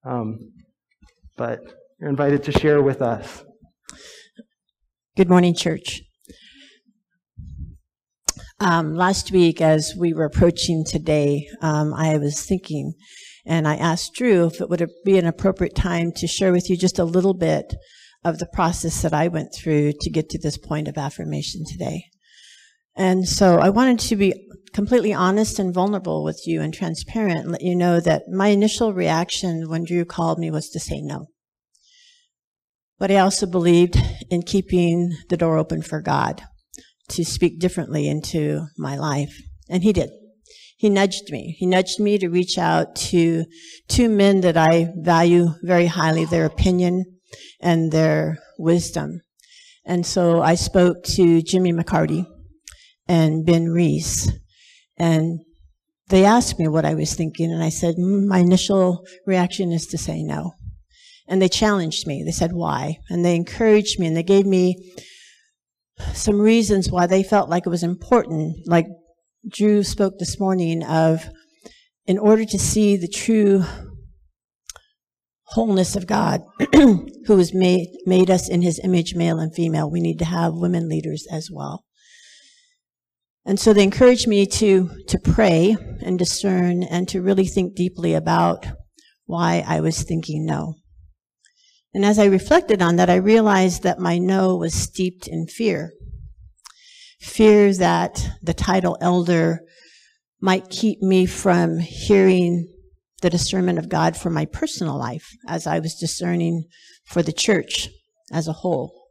Um, 0.04 0.52
but 1.38 1.60
you're 2.00 2.10
invited 2.10 2.44
to 2.44 2.52
share 2.52 2.82
with 2.82 3.02
us. 3.02 3.44
Good 5.16 5.30
morning, 5.30 5.54
church. 5.54 6.02
Um, 8.60 8.96
last 8.96 9.32
week, 9.32 9.62
as 9.62 9.94
we 9.98 10.14
were 10.14 10.26
approaching 10.26 10.84
today, 10.86 11.48
um, 11.62 11.94
I 11.94 12.18
was 12.18 12.46
thinking, 12.46 12.94
and 13.46 13.68
I 13.68 13.76
asked 13.76 14.14
Drew 14.16 14.46
if 14.48 14.62
it 14.62 14.70
would 14.70 14.90
be 15.04 15.18
an 15.18 15.26
appropriate 15.26 15.76
time 15.76 16.12
to 16.14 16.28
share 16.28 16.52
with 16.52 16.70
you 16.70 16.78
just 16.78 16.98
a 16.98 17.04
little 17.04 17.34
bit 17.34 17.76
of 18.24 18.40
the 18.40 18.48
process 18.48 19.02
that 19.04 19.14
I 19.14 19.28
went 19.28 19.54
through 19.54 19.94
to 20.02 20.10
get 20.10 20.30
to 20.30 20.40
this 20.40 20.58
point 20.58 20.88
of 20.88 20.98
affirmation 20.98 21.64
today. 21.70 22.06
And 22.96 23.28
so 23.28 23.60
I 23.60 23.70
wanted 23.70 24.00
to 24.00 24.16
be 24.16 24.34
completely 24.76 25.14
honest 25.14 25.58
and 25.58 25.74
vulnerable 25.74 26.22
with 26.22 26.44
you 26.46 26.62
and 26.62 26.74
transparent 26.74 27.40
and 27.40 27.52
let 27.54 27.62
you 27.62 27.74
know 27.74 28.02
that 28.02 28.28
my 28.28 28.50
initial 28.50 28.94
reaction 28.94 29.70
when 29.70 29.86
Drew 29.86 30.04
called 30.04 30.38
me 30.38 30.52
was 30.52 30.70
to 30.72 30.82
say 30.82 31.00
no. 31.02 31.28
But 33.00 33.10
I 33.10 33.20
also 33.20 33.46
believed 33.46 33.98
in 34.30 34.42
keeping 34.42 35.16
the 35.30 35.38
door 35.38 35.58
open 35.58 35.82
for 35.82 36.02
God 36.02 36.44
to 37.08 37.24
speak 37.24 37.58
differently 37.58 38.10
into 38.10 38.66
my 38.78 38.98
life. 38.98 39.34
And 39.70 39.82
he 39.82 39.94
did. 39.94 40.10
He 40.76 40.90
nudged 40.90 41.32
me. 41.32 41.56
He 41.58 41.66
nudged 41.66 42.02
me 42.02 42.18
to 42.18 42.28
reach 42.28 42.58
out 42.58 42.98
to 42.98 43.46
two 43.88 44.10
men 44.10 44.42
that 44.42 44.58
I 44.58 44.90
value 44.98 45.52
very 45.64 45.86
highly, 45.86 46.26
their 46.26 46.46
opinion 46.46 47.06
and 47.62 47.94
their 47.94 48.40
wisdom. 48.60 49.22
And 49.86 50.06
so 50.06 50.42
I 50.42 50.56
spoke 50.56 51.06
to 51.16 51.42
Jimmy 51.42 51.72
McCarty 51.72 52.26
and 53.08 53.46
Ben 53.46 53.70
Reese. 53.70 54.30
And 54.98 55.40
they 56.10 56.24
asked 56.24 56.60
me 56.60 56.68
what 56.68 56.86
I 56.86 56.94
was 56.94 57.14
thinking, 57.14 57.52
and 57.52 57.64
I 57.64 57.70
said, 57.70 57.96
mm, 57.96 58.26
my 58.26 58.40
initial 58.40 59.06
reaction 59.26 59.72
is 59.72 59.88
to 59.88 59.98
say 59.98 60.22
no. 60.22 60.54
And 61.28 61.42
they 61.42 61.50
challenged 61.50 62.06
me. 62.06 62.24
They 62.24 62.32
said, 62.32 62.54
why? 62.54 62.98
And 63.10 63.26
they 63.26 63.36
encouraged 63.36 64.00
me, 64.00 64.08
and 64.08 64.16
they 64.16 64.24
gave 64.24 64.46
me 64.46 64.94
some 66.14 66.40
reasons 66.40 66.92
why 66.92 67.08
they 67.08 67.24
felt 67.24 67.50
like 67.50 67.66
it 67.66 67.70
was 67.70 67.84
important. 67.84 68.68
Like 68.68 68.88
Drew 69.48 69.84
spoke 69.84 70.20
this 70.20 70.40
morning 70.40 70.84
of, 70.84 71.30
in 72.06 72.20
order 72.20 72.46
to 72.46 72.60
see 72.60 72.98
the 72.98 73.08
true 73.08 73.64
wholeness 75.50 75.96
of 75.96 76.06
God, 76.06 76.42
who 76.74 77.38
has 77.38 77.54
made, 77.54 77.88
made 78.06 78.30
us 78.30 78.50
in 78.50 78.62
his 78.62 78.80
image, 78.84 79.16
male 79.16 79.40
and 79.40 79.54
female, 79.56 79.90
we 79.90 80.02
need 80.02 80.20
to 80.20 80.26
have 80.26 80.54
women 80.54 80.90
leaders 80.90 81.26
as 81.32 81.50
well. 81.52 81.86
And 83.46 83.60
so 83.60 83.74
they 83.74 83.84
encouraged 83.84 84.28
me 84.28 84.48
to, 84.48 84.90
to 85.08 85.20
pray 85.20 85.76
and 86.02 86.18
discern 86.18 86.82
and 86.84 87.08
to 87.10 87.22
really 87.22 87.46
think 87.46 87.76
deeply 87.76 88.16
about 88.16 88.66
why 89.26 89.64
I 89.68 89.82
was 89.82 90.02
thinking 90.02 90.46
no. 90.46 90.76
And 91.94 92.04
as 92.04 92.18
I 92.18 92.26
reflected 92.26 92.82
on 92.82 92.96
that, 92.96 93.10
I 93.10 93.16
realized 93.16 93.84
that 93.84 94.00
my 94.00 94.18
no 94.18 94.56
was 94.56 94.74
steeped 94.74 95.28
in 95.28 95.48
fear. 95.48 95.94
Fear 97.22 97.74
that 97.76 98.28
the 98.42 98.54
title 98.54 98.98
elder 99.00 99.62
might 100.42 100.70
keep 100.70 101.02
me 101.02 101.26
from 101.26 101.80
hearing 101.80 102.68
the 103.22 103.30
discernment 103.30 103.80
of 103.80 103.90
God 103.90 104.18
for 104.18 104.30
my 104.30 104.46
personal 104.46 104.98
life 104.98 105.32
as 105.48 105.66
I 105.66 105.80
was 105.80 105.96
discerning 105.96 106.66
for 107.06 107.24
the 107.24 107.32
church 107.32 107.90
as 108.32 108.48
a 108.48 108.54
whole. 108.54 109.08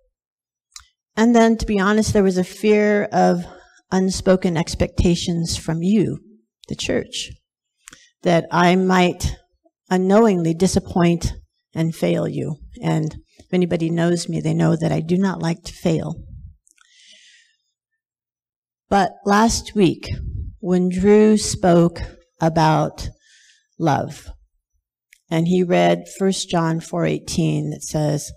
And 1.17 1.35
then, 1.35 1.57
to 1.57 1.67
be 1.67 1.81
honest, 1.81 2.13
there 2.13 2.23
was 2.23 2.39
a 2.39 2.45
fear 2.45 3.05
of 3.05 3.45
unspoken 3.91 4.57
expectations 4.57 5.57
from 5.57 5.83
you, 5.83 6.19
the 6.69 6.75
church, 6.75 7.31
that 8.23 8.47
I 8.51 8.77
might 8.77 9.37
unknowingly 9.91 10.55
disappoint 10.55 11.35
and 11.75 11.95
fail 11.95 12.27
you. 12.27 12.57
And 12.83 13.17
if 13.39 13.53
anybody 13.53 13.91
knows 13.91 14.29
me, 14.29 14.41
they 14.41 14.55
know 14.55 14.77
that 14.77 14.93
I 14.93 15.01
do 15.01 15.17
not 15.17 15.43
like 15.43 15.63
to 15.65 15.73
fail. 15.73 16.17
But 18.89 19.13
last 19.25 19.75
week, 19.75 20.11
when 20.61 20.89
Drew 20.89 21.37
spoke 21.37 22.01
about 22.41 23.09
love, 23.79 24.29
and 25.31 25.49
he 25.49 25.63
read 25.63 26.05
1 26.19 26.33
John 26.49 26.81
4:18 26.81 27.71
that 27.71 27.83
says, 27.83 28.31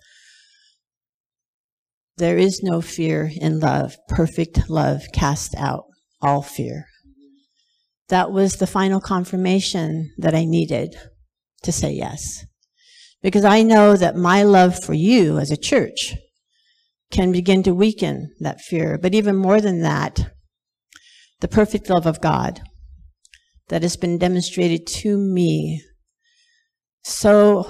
there 2.18 2.38
is 2.38 2.62
no 2.64 2.82
fear 2.82 3.32
in 3.36 3.60
love. 3.60 3.98
Perfect 4.08 4.70
love 4.70 5.04
casts 5.14 5.56
out 5.56 5.86
all 6.22 6.42
fear. 6.42 6.86
That 8.10 8.32
was 8.32 8.56
the 8.56 8.68
final 8.68 9.00
confirmation 9.00 10.14
that 10.18 10.34
I 10.34 10.46
needed 10.46 10.96
to 11.64 11.72
say 11.72 11.92
yes. 11.92 12.46
Because 13.22 13.44
I 13.44 13.64
know 13.64 13.96
that 13.96 14.16
my 14.16 14.44
love 14.44 14.82
for 14.84 14.94
you 14.94 15.38
as 15.38 15.52
a 15.52 15.58
church 15.58 16.16
can 17.12 17.32
begin 17.32 17.64
to 17.64 17.74
weaken 17.74 18.34
that 18.40 18.62
fear. 18.62 18.98
But 18.98 19.14
even 19.14 19.36
more 19.36 19.62
than 19.62 19.82
that, 19.82 20.32
the 21.40 21.48
perfect 21.48 21.90
love 21.90 22.06
of 22.06 22.22
God 22.22 22.62
that 23.70 23.82
has 23.82 23.98
been 23.98 24.18
demonstrated 24.18 24.88
to 24.88 25.18
me 25.18 25.84
so 27.04 27.70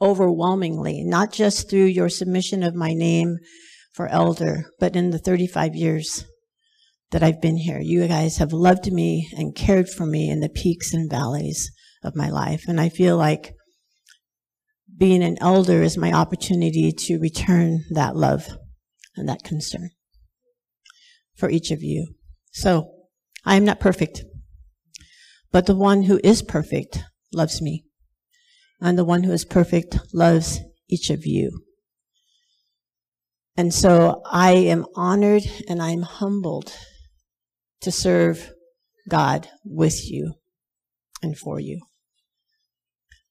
overwhelmingly, 0.00 1.02
not 1.04 1.32
just 1.32 1.70
through 1.70 1.86
your 1.86 2.08
submission 2.08 2.62
of 2.62 2.74
my 2.74 2.92
name 2.92 3.38
for 3.92 4.08
elder, 4.08 4.66
but 4.78 4.94
in 4.94 5.10
the 5.10 5.18
35 5.18 5.74
years 5.74 6.24
that 7.10 7.22
I've 7.22 7.40
been 7.40 7.56
here. 7.56 7.80
You 7.80 8.06
guys 8.08 8.38
have 8.38 8.52
loved 8.52 8.92
me 8.92 9.28
and 9.36 9.54
cared 9.54 9.88
for 9.88 10.06
me 10.06 10.28
in 10.28 10.40
the 10.40 10.48
peaks 10.48 10.92
and 10.92 11.10
valleys 11.10 11.70
of 12.02 12.16
my 12.16 12.28
life. 12.28 12.64
And 12.68 12.80
I 12.80 12.88
feel 12.88 13.16
like 13.16 13.54
being 14.98 15.22
an 15.22 15.38
elder 15.40 15.82
is 15.82 15.96
my 15.96 16.12
opportunity 16.12 16.92
to 16.92 17.18
return 17.18 17.84
that 17.90 18.16
love 18.16 18.58
and 19.16 19.28
that 19.28 19.42
concern 19.42 19.90
for 21.36 21.48
each 21.48 21.70
of 21.70 21.82
you. 21.82 22.14
So 22.52 22.90
I 23.44 23.56
am 23.56 23.64
not 23.64 23.80
perfect, 23.80 24.24
but 25.52 25.66
the 25.66 25.76
one 25.76 26.04
who 26.04 26.20
is 26.24 26.42
perfect 26.42 27.04
loves 27.32 27.62
me 27.62 27.85
and 28.80 28.98
the 28.98 29.04
one 29.04 29.24
who 29.24 29.32
is 29.32 29.44
perfect 29.44 29.98
loves 30.12 30.60
each 30.88 31.10
of 31.10 31.26
you. 31.26 31.62
And 33.56 33.72
so 33.72 34.22
I 34.30 34.52
am 34.52 34.84
honored 34.94 35.44
and 35.68 35.80
I'm 35.80 36.02
humbled 36.02 36.72
to 37.80 37.90
serve 37.90 38.52
God 39.08 39.48
with 39.64 40.10
you 40.10 40.34
and 41.22 41.38
for 41.38 41.58
you. 41.58 41.80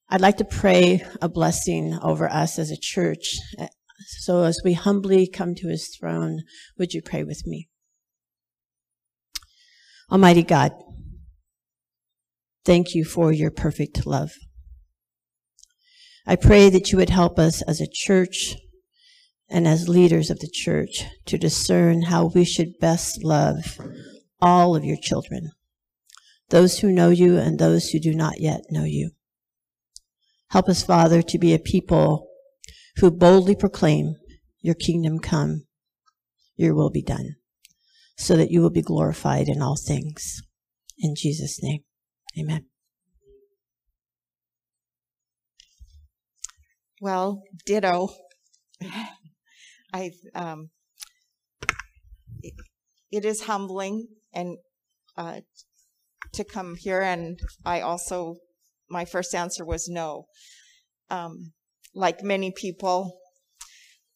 I'd 0.10 0.22
like 0.22 0.38
to 0.38 0.46
pray 0.46 1.04
a 1.22 1.30
blessing 1.30 1.98
over 2.02 2.30
us 2.30 2.58
as 2.58 2.72
a 2.72 2.80
church. 2.80 3.36
So 4.20 4.44
as 4.44 4.60
we 4.64 4.74
humbly 4.74 5.28
come 5.28 5.56
to 5.56 5.68
his 5.68 5.96
throne, 5.96 6.42
would 6.78 6.94
you 6.94 7.02
pray 7.02 7.24
with 7.24 7.44
me? 7.46 7.70
Almighty 10.12 10.44
God, 10.44 10.74
thank 12.64 12.94
you 12.94 13.04
for 13.04 13.32
your 13.32 13.52
perfect 13.52 14.06
love. 14.06 14.32
I 16.28 16.36
pray 16.36 16.70
that 16.70 16.92
you 16.92 16.98
would 16.98 17.12
help 17.12 17.38
us 17.38 17.62
as 17.64 17.80
a 17.80 17.88
church 17.92 18.56
and 19.48 19.68
as 19.68 19.88
leaders 19.88 20.32
of 20.32 20.40
the 20.40 20.50
church 20.52 21.04
to 21.26 21.38
discern 21.38 22.04
how 22.04 22.26
we 22.26 22.44
should 22.44 22.80
best 22.80 23.24
love 23.24 23.80
all 24.42 24.76
of 24.76 24.84
your 24.84 24.98
children, 24.98 25.52
those 26.50 26.80
who 26.80 26.92
know 26.92 27.10
you 27.10 27.38
and 27.38 27.60
those 27.60 27.90
who 27.90 28.00
do 28.00 28.14
not 28.14 28.40
yet 28.40 28.62
know 28.72 28.86
you. 28.86 29.12
Help 30.50 30.68
us, 30.68 30.84
Father, 30.84 31.22
to 31.22 31.38
be 31.38 31.54
a 31.54 31.60
people 31.60 32.28
who 32.98 33.12
boldly 33.12 33.56
proclaim, 33.56 34.16
Your 34.62 34.76
kingdom 34.76 35.20
come, 35.20 35.66
Your 36.56 36.74
will 36.74 36.90
be 36.90 37.04
done, 37.04 37.36
so 38.18 38.36
that 38.36 38.52
you 38.52 38.62
will 38.62 38.72
be 38.72 38.82
glorified 38.82 39.48
in 39.48 39.62
all 39.62 39.76
things. 39.76 40.42
In 40.98 41.14
Jesus' 41.16 41.62
name, 41.62 41.84
amen. 42.40 42.66
Well, 47.02 47.44
ditto. 47.66 48.10
I 49.94 50.12
um, 50.34 50.70
it, 52.42 52.54
it 53.12 53.26
is 53.26 53.44
humbling 53.44 54.08
and 54.34 54.58
uh, 55.18 55.42
to 56.34 56.44
come 56.44 56.76
here, 56.76 57.02
and 57.02 57.40
I 57.66 57.82
also 57.82 58.36
my 58.90 59.06
first 59.06 59.34
answer 59.34 59.66
was 59.66 59.88
no. 59.90 60.26
Um, 61.10 61.54
like 61.94 62.24
many 62.24 62.52
people, 62.52 63.18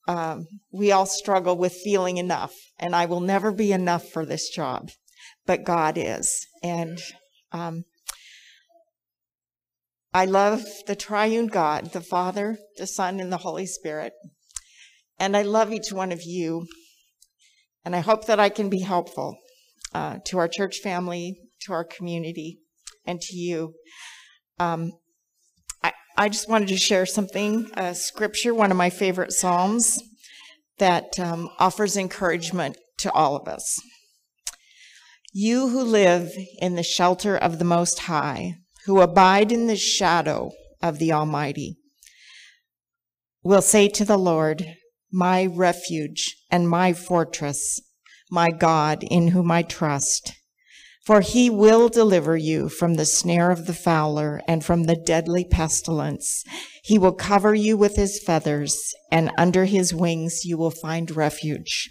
um, 0.08 0.48
we 0.72 0.92
all 0.92 1.06
struggle 1.06 1.58
with 1.58 1.74
feeling 1.74 2.18
enough, 2.18 2.54
and 2.78 2.96
I 2.96 3.06
will 3.06 3.22
never 3.22 3.52
be 3.52 3.72
enough 3.72 4.10
for 4.10 4.26
this 4.26 4.50
job, 4.50 4.89
but 5.46 5.63
God 5.63 5.98
is, 5.98 6.46
and 6.62 7.00
um, 7.52 7.84
I 10.13 10.26
love 10.26 10.63
the 10.88 10.95
triune 10.95 11.48
God, 11.48 11.91
the 11.93 12.02
Father, 12.02 12.58
the 12.78 12.88
Son, 12.88 13.19
and 13.19 13.32
the 13.32 13.38
Holy 13.38 13.67
Spirit. 13.67 14.13
And 15.19 15.38
I 15.38 15.43
love 15.43 15.72
each 15.72 15.91
one 15.91 16.12
of 16.12 16.24
you. 16.24 16.65
And 17.86 17.95
I 17.95 18.00
hope 18.00 18.26
that 18.26 18.39
I 18.39 18.50
can 18.50 18.69
be 18.69 18.82
helpful 18.82 19.38
uh, 19.93 20.17
to 20.26 20.38
our 20.39 20.48
church 20.48 20.80
family, 20.80 21.39
to 21.62 21.74
our 21.74 21.84
community, 21.84 22.60
and 23.06 23.22
to 23.22 23.36
you. 23.36 23.74
Um, 24.60 24.93
I, 25.84 25.93
I 26.17 26.30
just 26.30 26.50
wanted 26.50 26.69
to 26.69 26.78
share 26.78 27.06
something, 27.06 27.69
a 27.76 27.93
scripture, 27.93 28.54
one 28.54 28.72
of 28.72 28.78
my 28.78 28.89
favorite 28.89 29.32
Psalms, 29.32 30.02
that 30.80 31.19
um, 31.19 31.50
offers 31.60 31.95
encouragement 31.95 32.78
to 33.00 33.12
all 33.12 33.36
of 33.36 33.48
us. 33.48 33.80
You 35.32 35.69
who 35.69 35.84
live 35.84 36.32
in 36.60 36.76
the 36.76 36.84
shelter 36.84 37.38
of 37.38 37.60
the 37.60 37.65
Most 37.65 38.00
High, 38.00 38.56
who 38.86 39.02
abide 39.02 39.52
in 39.52 39.68
the 39.68 39.76
shadow 39.76 40.52
of 40.82 41.00
the 41.00 41.12
Almighty 41.12 41.78
will 43.44 43.62
say 43.62 43.88
to 43.88 44.06
the 44.06 44.18
Lord, 44.18 44.65
My 45.12 45.46
refuge 45.46 46.36
and 46.52 46.70
my 46.70 46.94
fortress, 46.94 47.82
my 48.30 48.50
God 48.50 49.04
in 49.04 49.30
whom 49.30 49.50
I 49.52 49.63
trust. 49.63 50.34
For 51.06 51.22
he 51.22 51.50
will 51.50 51.89
deliver 51.89 52.38
you 52.38 52.70
from 52.70 52.96
the 52.96 53.06
snare 53.06 53.50
of 53.50 53.65
the 53.65 53.74
fowler 53.74 54.42
and 54.48 54.63
from 54.63 54.84
the 54.84 54.96
deadly 54.96 55.44
pestilence. 55.44 56.44
He 56.84 57.00
will 57.00 57.13
cover 57.13 57.56
you 57.56 57.78
with 57.78 57.96
his 57.96 58.22
feathers, 58.24 58.94
and 59.12 59.32
under 59.38 59.65
his 59.65 59.94
wings 59.94 60.46
you 60.46 60.58
will 60.58 60.72
find 60.72 61.10
refuge. 61.10 61.89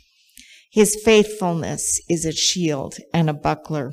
His 0.70 1.00
faithfulness 1.04 2.00
is 2.08 2.24
a 2.24 2.32
shield 2.32 2.96
and 3.12 3.28
a 3.28 3.34
buckler. 3.34 3.90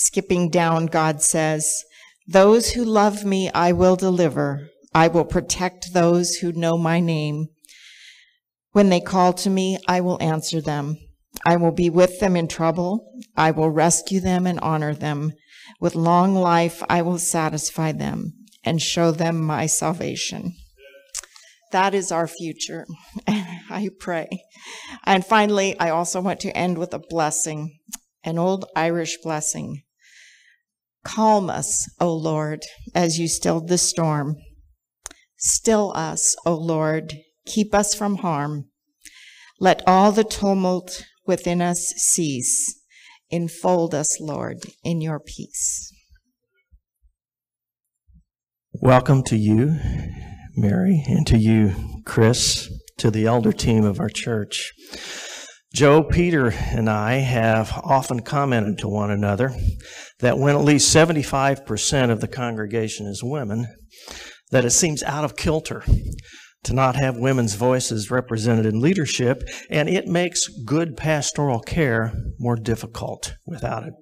Skipping 0.00 0.48
down, 0.48 0.86
God 0.86 1.22
says, 1.22 1.82
Those 2.28 2.70
who 2.70 2.84
love 2.84 3.24
me, 3.24 3.50
I 3.50 3.72
will 3.72 3.96
deliver. 3.96 4.68
I 4.94 5.08
will 5.08 5.24
protect 5.24 5.92
those 5.92 6.36
who 6.36 6.52
know 6.52 6.78
my 6.78 7.00
name. 7.00 7.48
When 8.70 8.90
they 8.90 9.00
call 9.00 9.32
to 9.32 9.50
me, 9.50 9.76
I 9.88 10.00
will 10.00 10.22
answer 10.22 10.60
them. 10.60 10.98
I 11.44 11.56
will 11.56 11.72
be 11.72 11.90
with 11.90 12.20
them 12.20 12.36
in 12.36 12.46
trouble. 12.46 13.12
I 13.36 13.50
will 13.50 13.70
rescue 13.70 14.20
them 14.20 14.46
and 14.46 14.60
honor 14.60 14.94
them. 14.94 15.32
With 15.80 15.96
long 15.96 16.36
life, 16.36 16.80
I 16.88 17.02
will 17.02 17.18
satisfy 17.18 17.90
them 17.90 18.34
and 18.62 18.80
show 18.80 19.10
them 19.10 19.40
my 19.40 19.66
salvation. 19.66 20.54
That 21.72 21.92
is 21.92 22.12
our 22.12 22.28
future. 22.28 22.86
I 23.26 23.90
pray. 23.98 24.28
And 25.04 25.26
finally, 25.26 25.76
I 25.80 25.90
also 25.90 26.20
want 26.20 26.38
to 26.40 26.56
end 26.56 26.78
with 26.78 26.94
a 26.94 27.00
blessing, 27.00 27.80
an 28.22 28.38
old 28.38 28.64
Irish 28.76 29.18
blessing. 29.24 29.82
Calm 31.04 31.48
us, 31.48 31.88
O 32.00 32.12
Lord, 32.14 32.64
as 32.94 33.18
you 33.18 33.28
stilled 33.28 33.68
the 33.68 33.78
storm. 33.78 34.36
Still 35.36 35.92
us, 35.94 36.34
O 36.44 36.54
Lord, 36.54 37.14
keep 37.46 37.74
us 37.74 37.94
from 37.94 38.16
harm. 38.16 38.66
Let 39.60 39.82
all 39.86 40.12
the 40.12 40.24
tumult 40.24 41.04
within 41.26 41.62
us 41.62 41.92
cease. 41.96 42.74
Enfold 43.30 43.94
us, 43.94 44.20
Lord, 44.20 44.58
in 44.82 45.00
your 45.00 45.20
peace. 45.20 45.92
Welcome 48.72 49.22
to 49.24 49.36
you, 49.36 49.78
Mary, 50.56 51.04
and 51.06 51.26
to 51.26 51.36
you, 51.36 51.74
Chris, 52.04 52.68
to 52.98 53.10
the 53.10 53.26
elder 53.26 53.52
team 53.52 53.84
of 53.84 54.00
our 54.00 54.08
church. 54.08 54.72
Joe, 55.74 56.02
Peter, 56.02 56.48
and 56.48 56.88
I 56.88 57.16
have 57.16 57.72
often 57.84 58.20
commented 58.20 58.78
to 58.78 58.88
one 58.88 59.10
another 59.10 59.54
that 60.20 60.38
when 60.38 60.56
at 60.56 60.64
least 60.64 60.94
75% 60.94 62.10
of 62.10 62.20
the 62.20 62.28
congregation 62.28 63.06
is 63.06 63.22
women, 63.22 63.66
that 64.50 64.64
it 64.64 64.70
seems 64.70 65.02
out 65.02 65.24
of 65.24 65.36
kilter 65.36 65.84
to 66.64 66.72
not 66.72 66.96
have 66.96 67.18
women's 67.18 67.54
voices 67.54 68.10
represented 68.10 68.66
in 68.66 68.80
leadership, 68.80 69.42
and 69.70 69.88
it 69.88 70.06
makes 70.06 70.48
good 70.64 70.96
pastoral 70.96 71.60
care 71.60 72.12
more 72.38 72.56
difficult 72.56 73.34
without 73.46 73.84
it. 73.84 73.92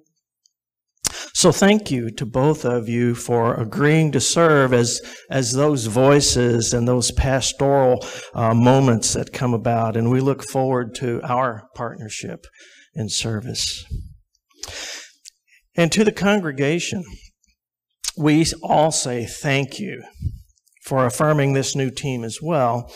So 1.37 1.51
thank 1.51 1.91
you 1.91 2.09
to 2.09 2.25
both 2.25 2.65
of 2.65 2.89
you 2.89 3.13
for 3.13 3.53
agreeing 3.53 4.11
to 4.13 4.19
serve 4.19 4.73
as, 4.73 4.99
as 5.29 5.51
those 5.51 5.85
voices 5.85 6.73
and 6.73 6.87
those 6.87 7.11
pastoral 7.11 8.03
uh, 8.33 8.55
moments 8.55 9.13
that 9.13 9.33
come 9.33 9.53
about. 9.53 9.95
And 9.95 10.09
we 10.09 10.19
look 10.19 10.41
forward 10.43 10.95
to 10.95 11.21
our 11.21 11.67
partnership 11.75 12.47
in 12.95 13.07
service. 13.07 13.85
And 15.75 15.91
to 15.91 16.03
the 16.03 16.11
congregation, 16.11 17.03
we 18.17 18.43
all 18.63 18.91
say 18.91 19.27
thank 19.27 19.79
you 19.79 20.03
for 20.85 21.05
affirming 21.05 21.53
this 21.53 21.75
new 21.75 21.91
team 21.91 22.23
as 22.23 22.39
well. 22.41 22.91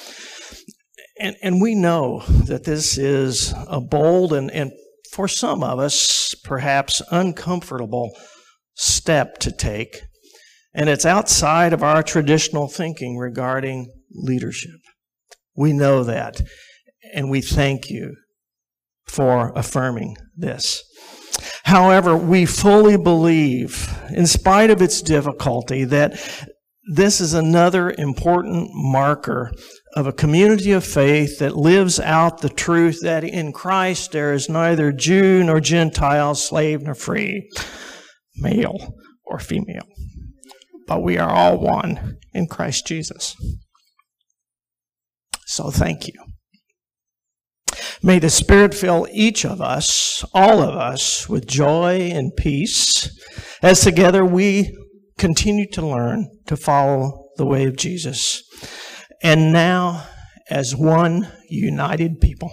And, 1.19 1.36
and 1.43 1.62
we 1.62 1.75
know 1.75 2.23
that 2.47 2.63
this 2.63 2.97
is 2.97 3.54
a 3.67 3.80
bold 3.80 4.34
and, 4.34 4.49
and 4.49 4.71
for 5.12 5.27
some 5.27 5.62
of 5.62 5.77
us, 5.77 6.34
perhaps 6.43 7.01
uncomfortable 7.12 8.17
step 8.73 9.38
to 9.39 9.51
take. 9.51 10.01
And 10.73 10.89
it's 10.89 11.05
outside 11.05 11.73
of 11.73 11.84
our 11.84 12.01
traditional 12.01 12.67
thinking 12.67 13.17
regarding 13.17 13.91
leadership. 14.12 14.79
We 15.55 15.73
know 15.73 16.03
that. 16.03 16.41
And 17.13 17.29
we 17.29 17.41
thank 17.41 17.89
you 17.89 18.15
for 19.05 19.51
affirming 19.55 20.15
this. 20.36 20.84
However, 21.63 22.15
we 22.15 22.45
fully 22.45 22.97
believe, 22.97 23.93
in 24.10 24.27
spite 24.27 24.69
of 24.69 24.81
its 24.81 25.01
difficulty, 25.01 25.84
that 25.86 26.19
this 26.93 27.21
is 27.21 27.34
another 27.34 27.93
important 27.97 28.69
marker 28.73 29.51
of 29.95 30.07
a 30.07 30.13
community 30.13 30.71
of 30.71 30.84
faith 30.84 31.39
that 31.39 31.55
lives 31.55 31.99
out 31.99 32.41
the 32.41 32.49
truth 32.49 32.99
that 33.03 33.23
in 33.23 33.51
Christ 33.51 34.12
there 34.12 34.34
is 34.34 34.49
neither 34.49 34.91
Jew 34.91 35.43
nor 35.43 35.60
Gentile, 35.60 36.36
slave 36.36 36.81
nor 36.81 36.95
free, 36.95 37.49
male 38.36 38.94
or 39.26 39.39
female, 39.39 39.88
but 40.88 41.02
we 41.02 41.17
are 41.17 41.30
all 41.30 41.58
one 41.60 42.17
in 42.34 42.48
Christ 42.48 42.86
Jesus. 42.88 43.36
So 45.46 45.70
thank 45.70 46.08
you. 46.08 46.13
May 48.04 48.20
the 48.20 48.30
Spirit 48.30 48.74
fill 48.74 49.08
each 49.12 49.46
of 49.46 49.62
us, 49.62 50.26
all 50.34 50.62
of 50.62 50.76
us, 50.76 51.30
with 51.30 51.46
joy 51.46 52.10
and 52.12 52.32
peace 52.36 53.10
as 53.62 53.82
together 53.82 54.26
we 54.26 54.76
continue 55.17 55.67
to 55.74 55.86
learn 55.86 56.28
to 56.48 56.58
follow 56.58 57.28
the 57.38 57.46
way 57.46 57.65
of 57.65 57.78
Jesus. 57.78 58.44
And 59.22 59.54
now, 59.54 60.08
as 60.50 60.76
one 60.76 61.32
united 61.48 62.20
people, 62.20 62.52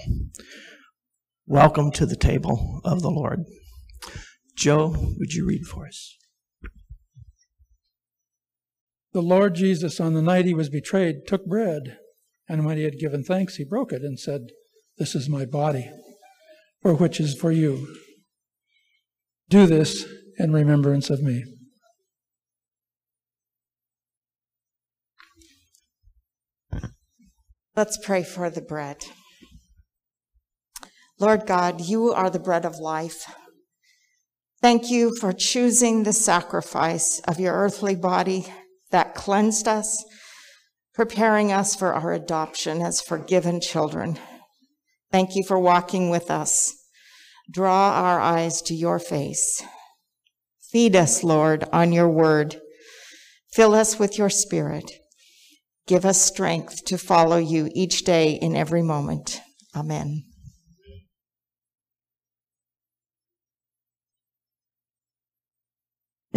welcome 1.47 1.91
to 1.93 2.05
the 2.05 2.17
table 2.17 2.81
of 2.85 3.01
the 3.01 3.11
Lord. 3.11 3.41
Joe, 4.59 4.93
would 5.19 5.35
you 5.35 5.47
read 5.47 5.67
for 5.67 5.87
us? 5.87 6.17
The 9.13 9.23
Lord 9.23 9.55
Jesus, 9.55 10.01
on 10.01 10.15
the 10.15 10.21
night 10.21 10.47
he 10.47 10.55
was 10.55 10.69
betrayed, 10.69 11.29
took 11.29 11.47
bread, 11.47 11.99
and 12.49 12.67
when 12.67 12.77
he 12.77 12.83
had 12.83 12.99
given 12.99 13.23
thanks, 13.23 13.55
he 13.55 13.65
broke 13.65 13.93
it 13.93 14.03
and 14.03 14.19
said, 14.19 14.49
This 14.97 15.15
is 15.15 15.29
my 15.29 15.45
body, 15.45 15.89
for 16.83 16.93
which 16.95 17.21
is 17.21 17.39
for 17.39 17.53
you. 17.53 17.87
Do 19.49 19.67
this 19.67 20.05
in 20.39 20.53
remembrance 20.53 21.09
of 21.09 21.23
me. 21.23 21.45
Let's 27.77 27.97
pray 28.05 28.25
for 28.25 28.51
the 28.51 28.61
bread. 28.61 29.05
Lord 31.21 31.47
God, 31.47 31.81
you 31.83 32.13
are 32.13 32.29
the 32.29 32.41
bread 32.41 32.65
of 32.65 32.81
life. 32.81 33.25
Thank 34.61 34.91
you 34.91 35.15
for 35.15 35.33
choosing 35.33 36.03
the 36.03 36.13
sacrifice 36.13 37.21
of 37.29 37.39
your 37.39 37.55
earthly 37.55 37.95
body 37.95 38.47
that 38.91 39.15
cleansed 39.15 39.69
us, 39.69 40.05
preparing 40.95 41.53
us 41.53 41.77
for 41.77 41.95
our 41.95 42.13
adoption 42.13 42.83
as 42.83 43.01
forgiven 43.01 43.61
children. 43.61 44.19
Thank 45.13 45.37
you 45.37 45.45
for 45.45 45.59
walking 45.59 46.11
with 46.11 46.31
us. 46.31 46.75
Draw 47.51 47.93
our 47.93 48.21
eyes 48.21 48.61
to 48.63 48.75
your 48.75 48.99
face. 48.99 49.63
Feed 50.71 50.97
us, 50.97 51.23
Lord, 51.23 51.65
on 51.73 51.93
your 51.93 52.09
word. 52.09 52.61
Fill 53.53 53.75
us 53.75 53.99
with 53.99 54.19
your 54.19 54.29
spirit. 54.29 54.91
Give 55.87 56.05
us 56.05 56.21
strength 56.21 56.85
to 56.87 56.99
follow 56.99 57.39
you 57.39 57.71
each 57.75 58.05
day 58.05 58.33
in 58.33 58.55
every 58.55 58.83
moment. 58.83 59.41
Amen. 59.75 60.28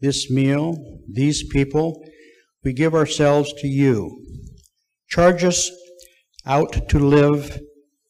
this 0.00 0.30
meal, 0.30 0.76
these 1.10 1.46
people, 1.48 2.02
we 2.64 2.72
give 2.72 2.94
ourselves 2.94 3.52
to 3.58 3.66
you. 3.66 4.24
Charge 5.08 5.44
us 5.44 5.70
out 6.46 6.88
to 6.88 6.98
live 6.98 7.60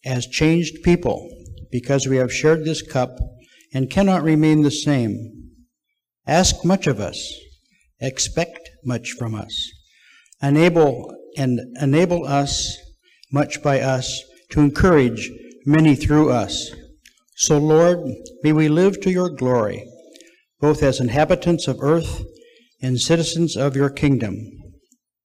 as 0.04 0.26
changed 0.26 0.82
people 0.82 1.28
because 1.70 2.06
we 2.06 2.16
have 2.16 2.32
shared 2.32 2.64
this 2.64 2.82
cup 2.82 3.10
and 3.72 3.90
cannot 3.90 4.22
remain 4.22 4.62
the 4.62 4.70
same. 4.70 5.50
Ask 6.26 6.64
much 6.64 6.86
of 6.86 7.00
us, 7.00 7.32
expect 8.00 8.70
much 8.84 9.12
from 9.12 9.34
us, 9.34 9.70
enable 10.42 11.14
and 11.36 11.60
enable 11.80 12.26
us 12.26 12.76
much 13.32 13.62
by 13.62 13.80
us 13.80 14.22
to 14.50 14.60
encourage 14.60 15.30
many 15.66 15.94
through 15.94 16.30
us. 16.30 16.70
So, 17.36 17.58
Lord, 17.58 17.98
may 18.42 18.52
we 18.52 18.68
live 18.68 19.00
to 19.02 19.10
your 19.10 19.30
glory, 19.30 19.84
both 20.60 20.82
as 20.82 21.00
inhabitants 21.00 21.68
of 21.68 21.78
earth 21.80 22.24
and 22.82 23.00
citizens 23.00 23.56
of 23.56 23.76
your 23.76 23.90
kingdom. 23.90 24.36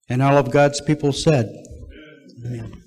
And 0.10 0.22
all 0.22 0.38
of 0.38 0.52
God's 0.52 0.82
people 0.82 1.14
said, 1.14 1.50
Amen. 2.46 2.83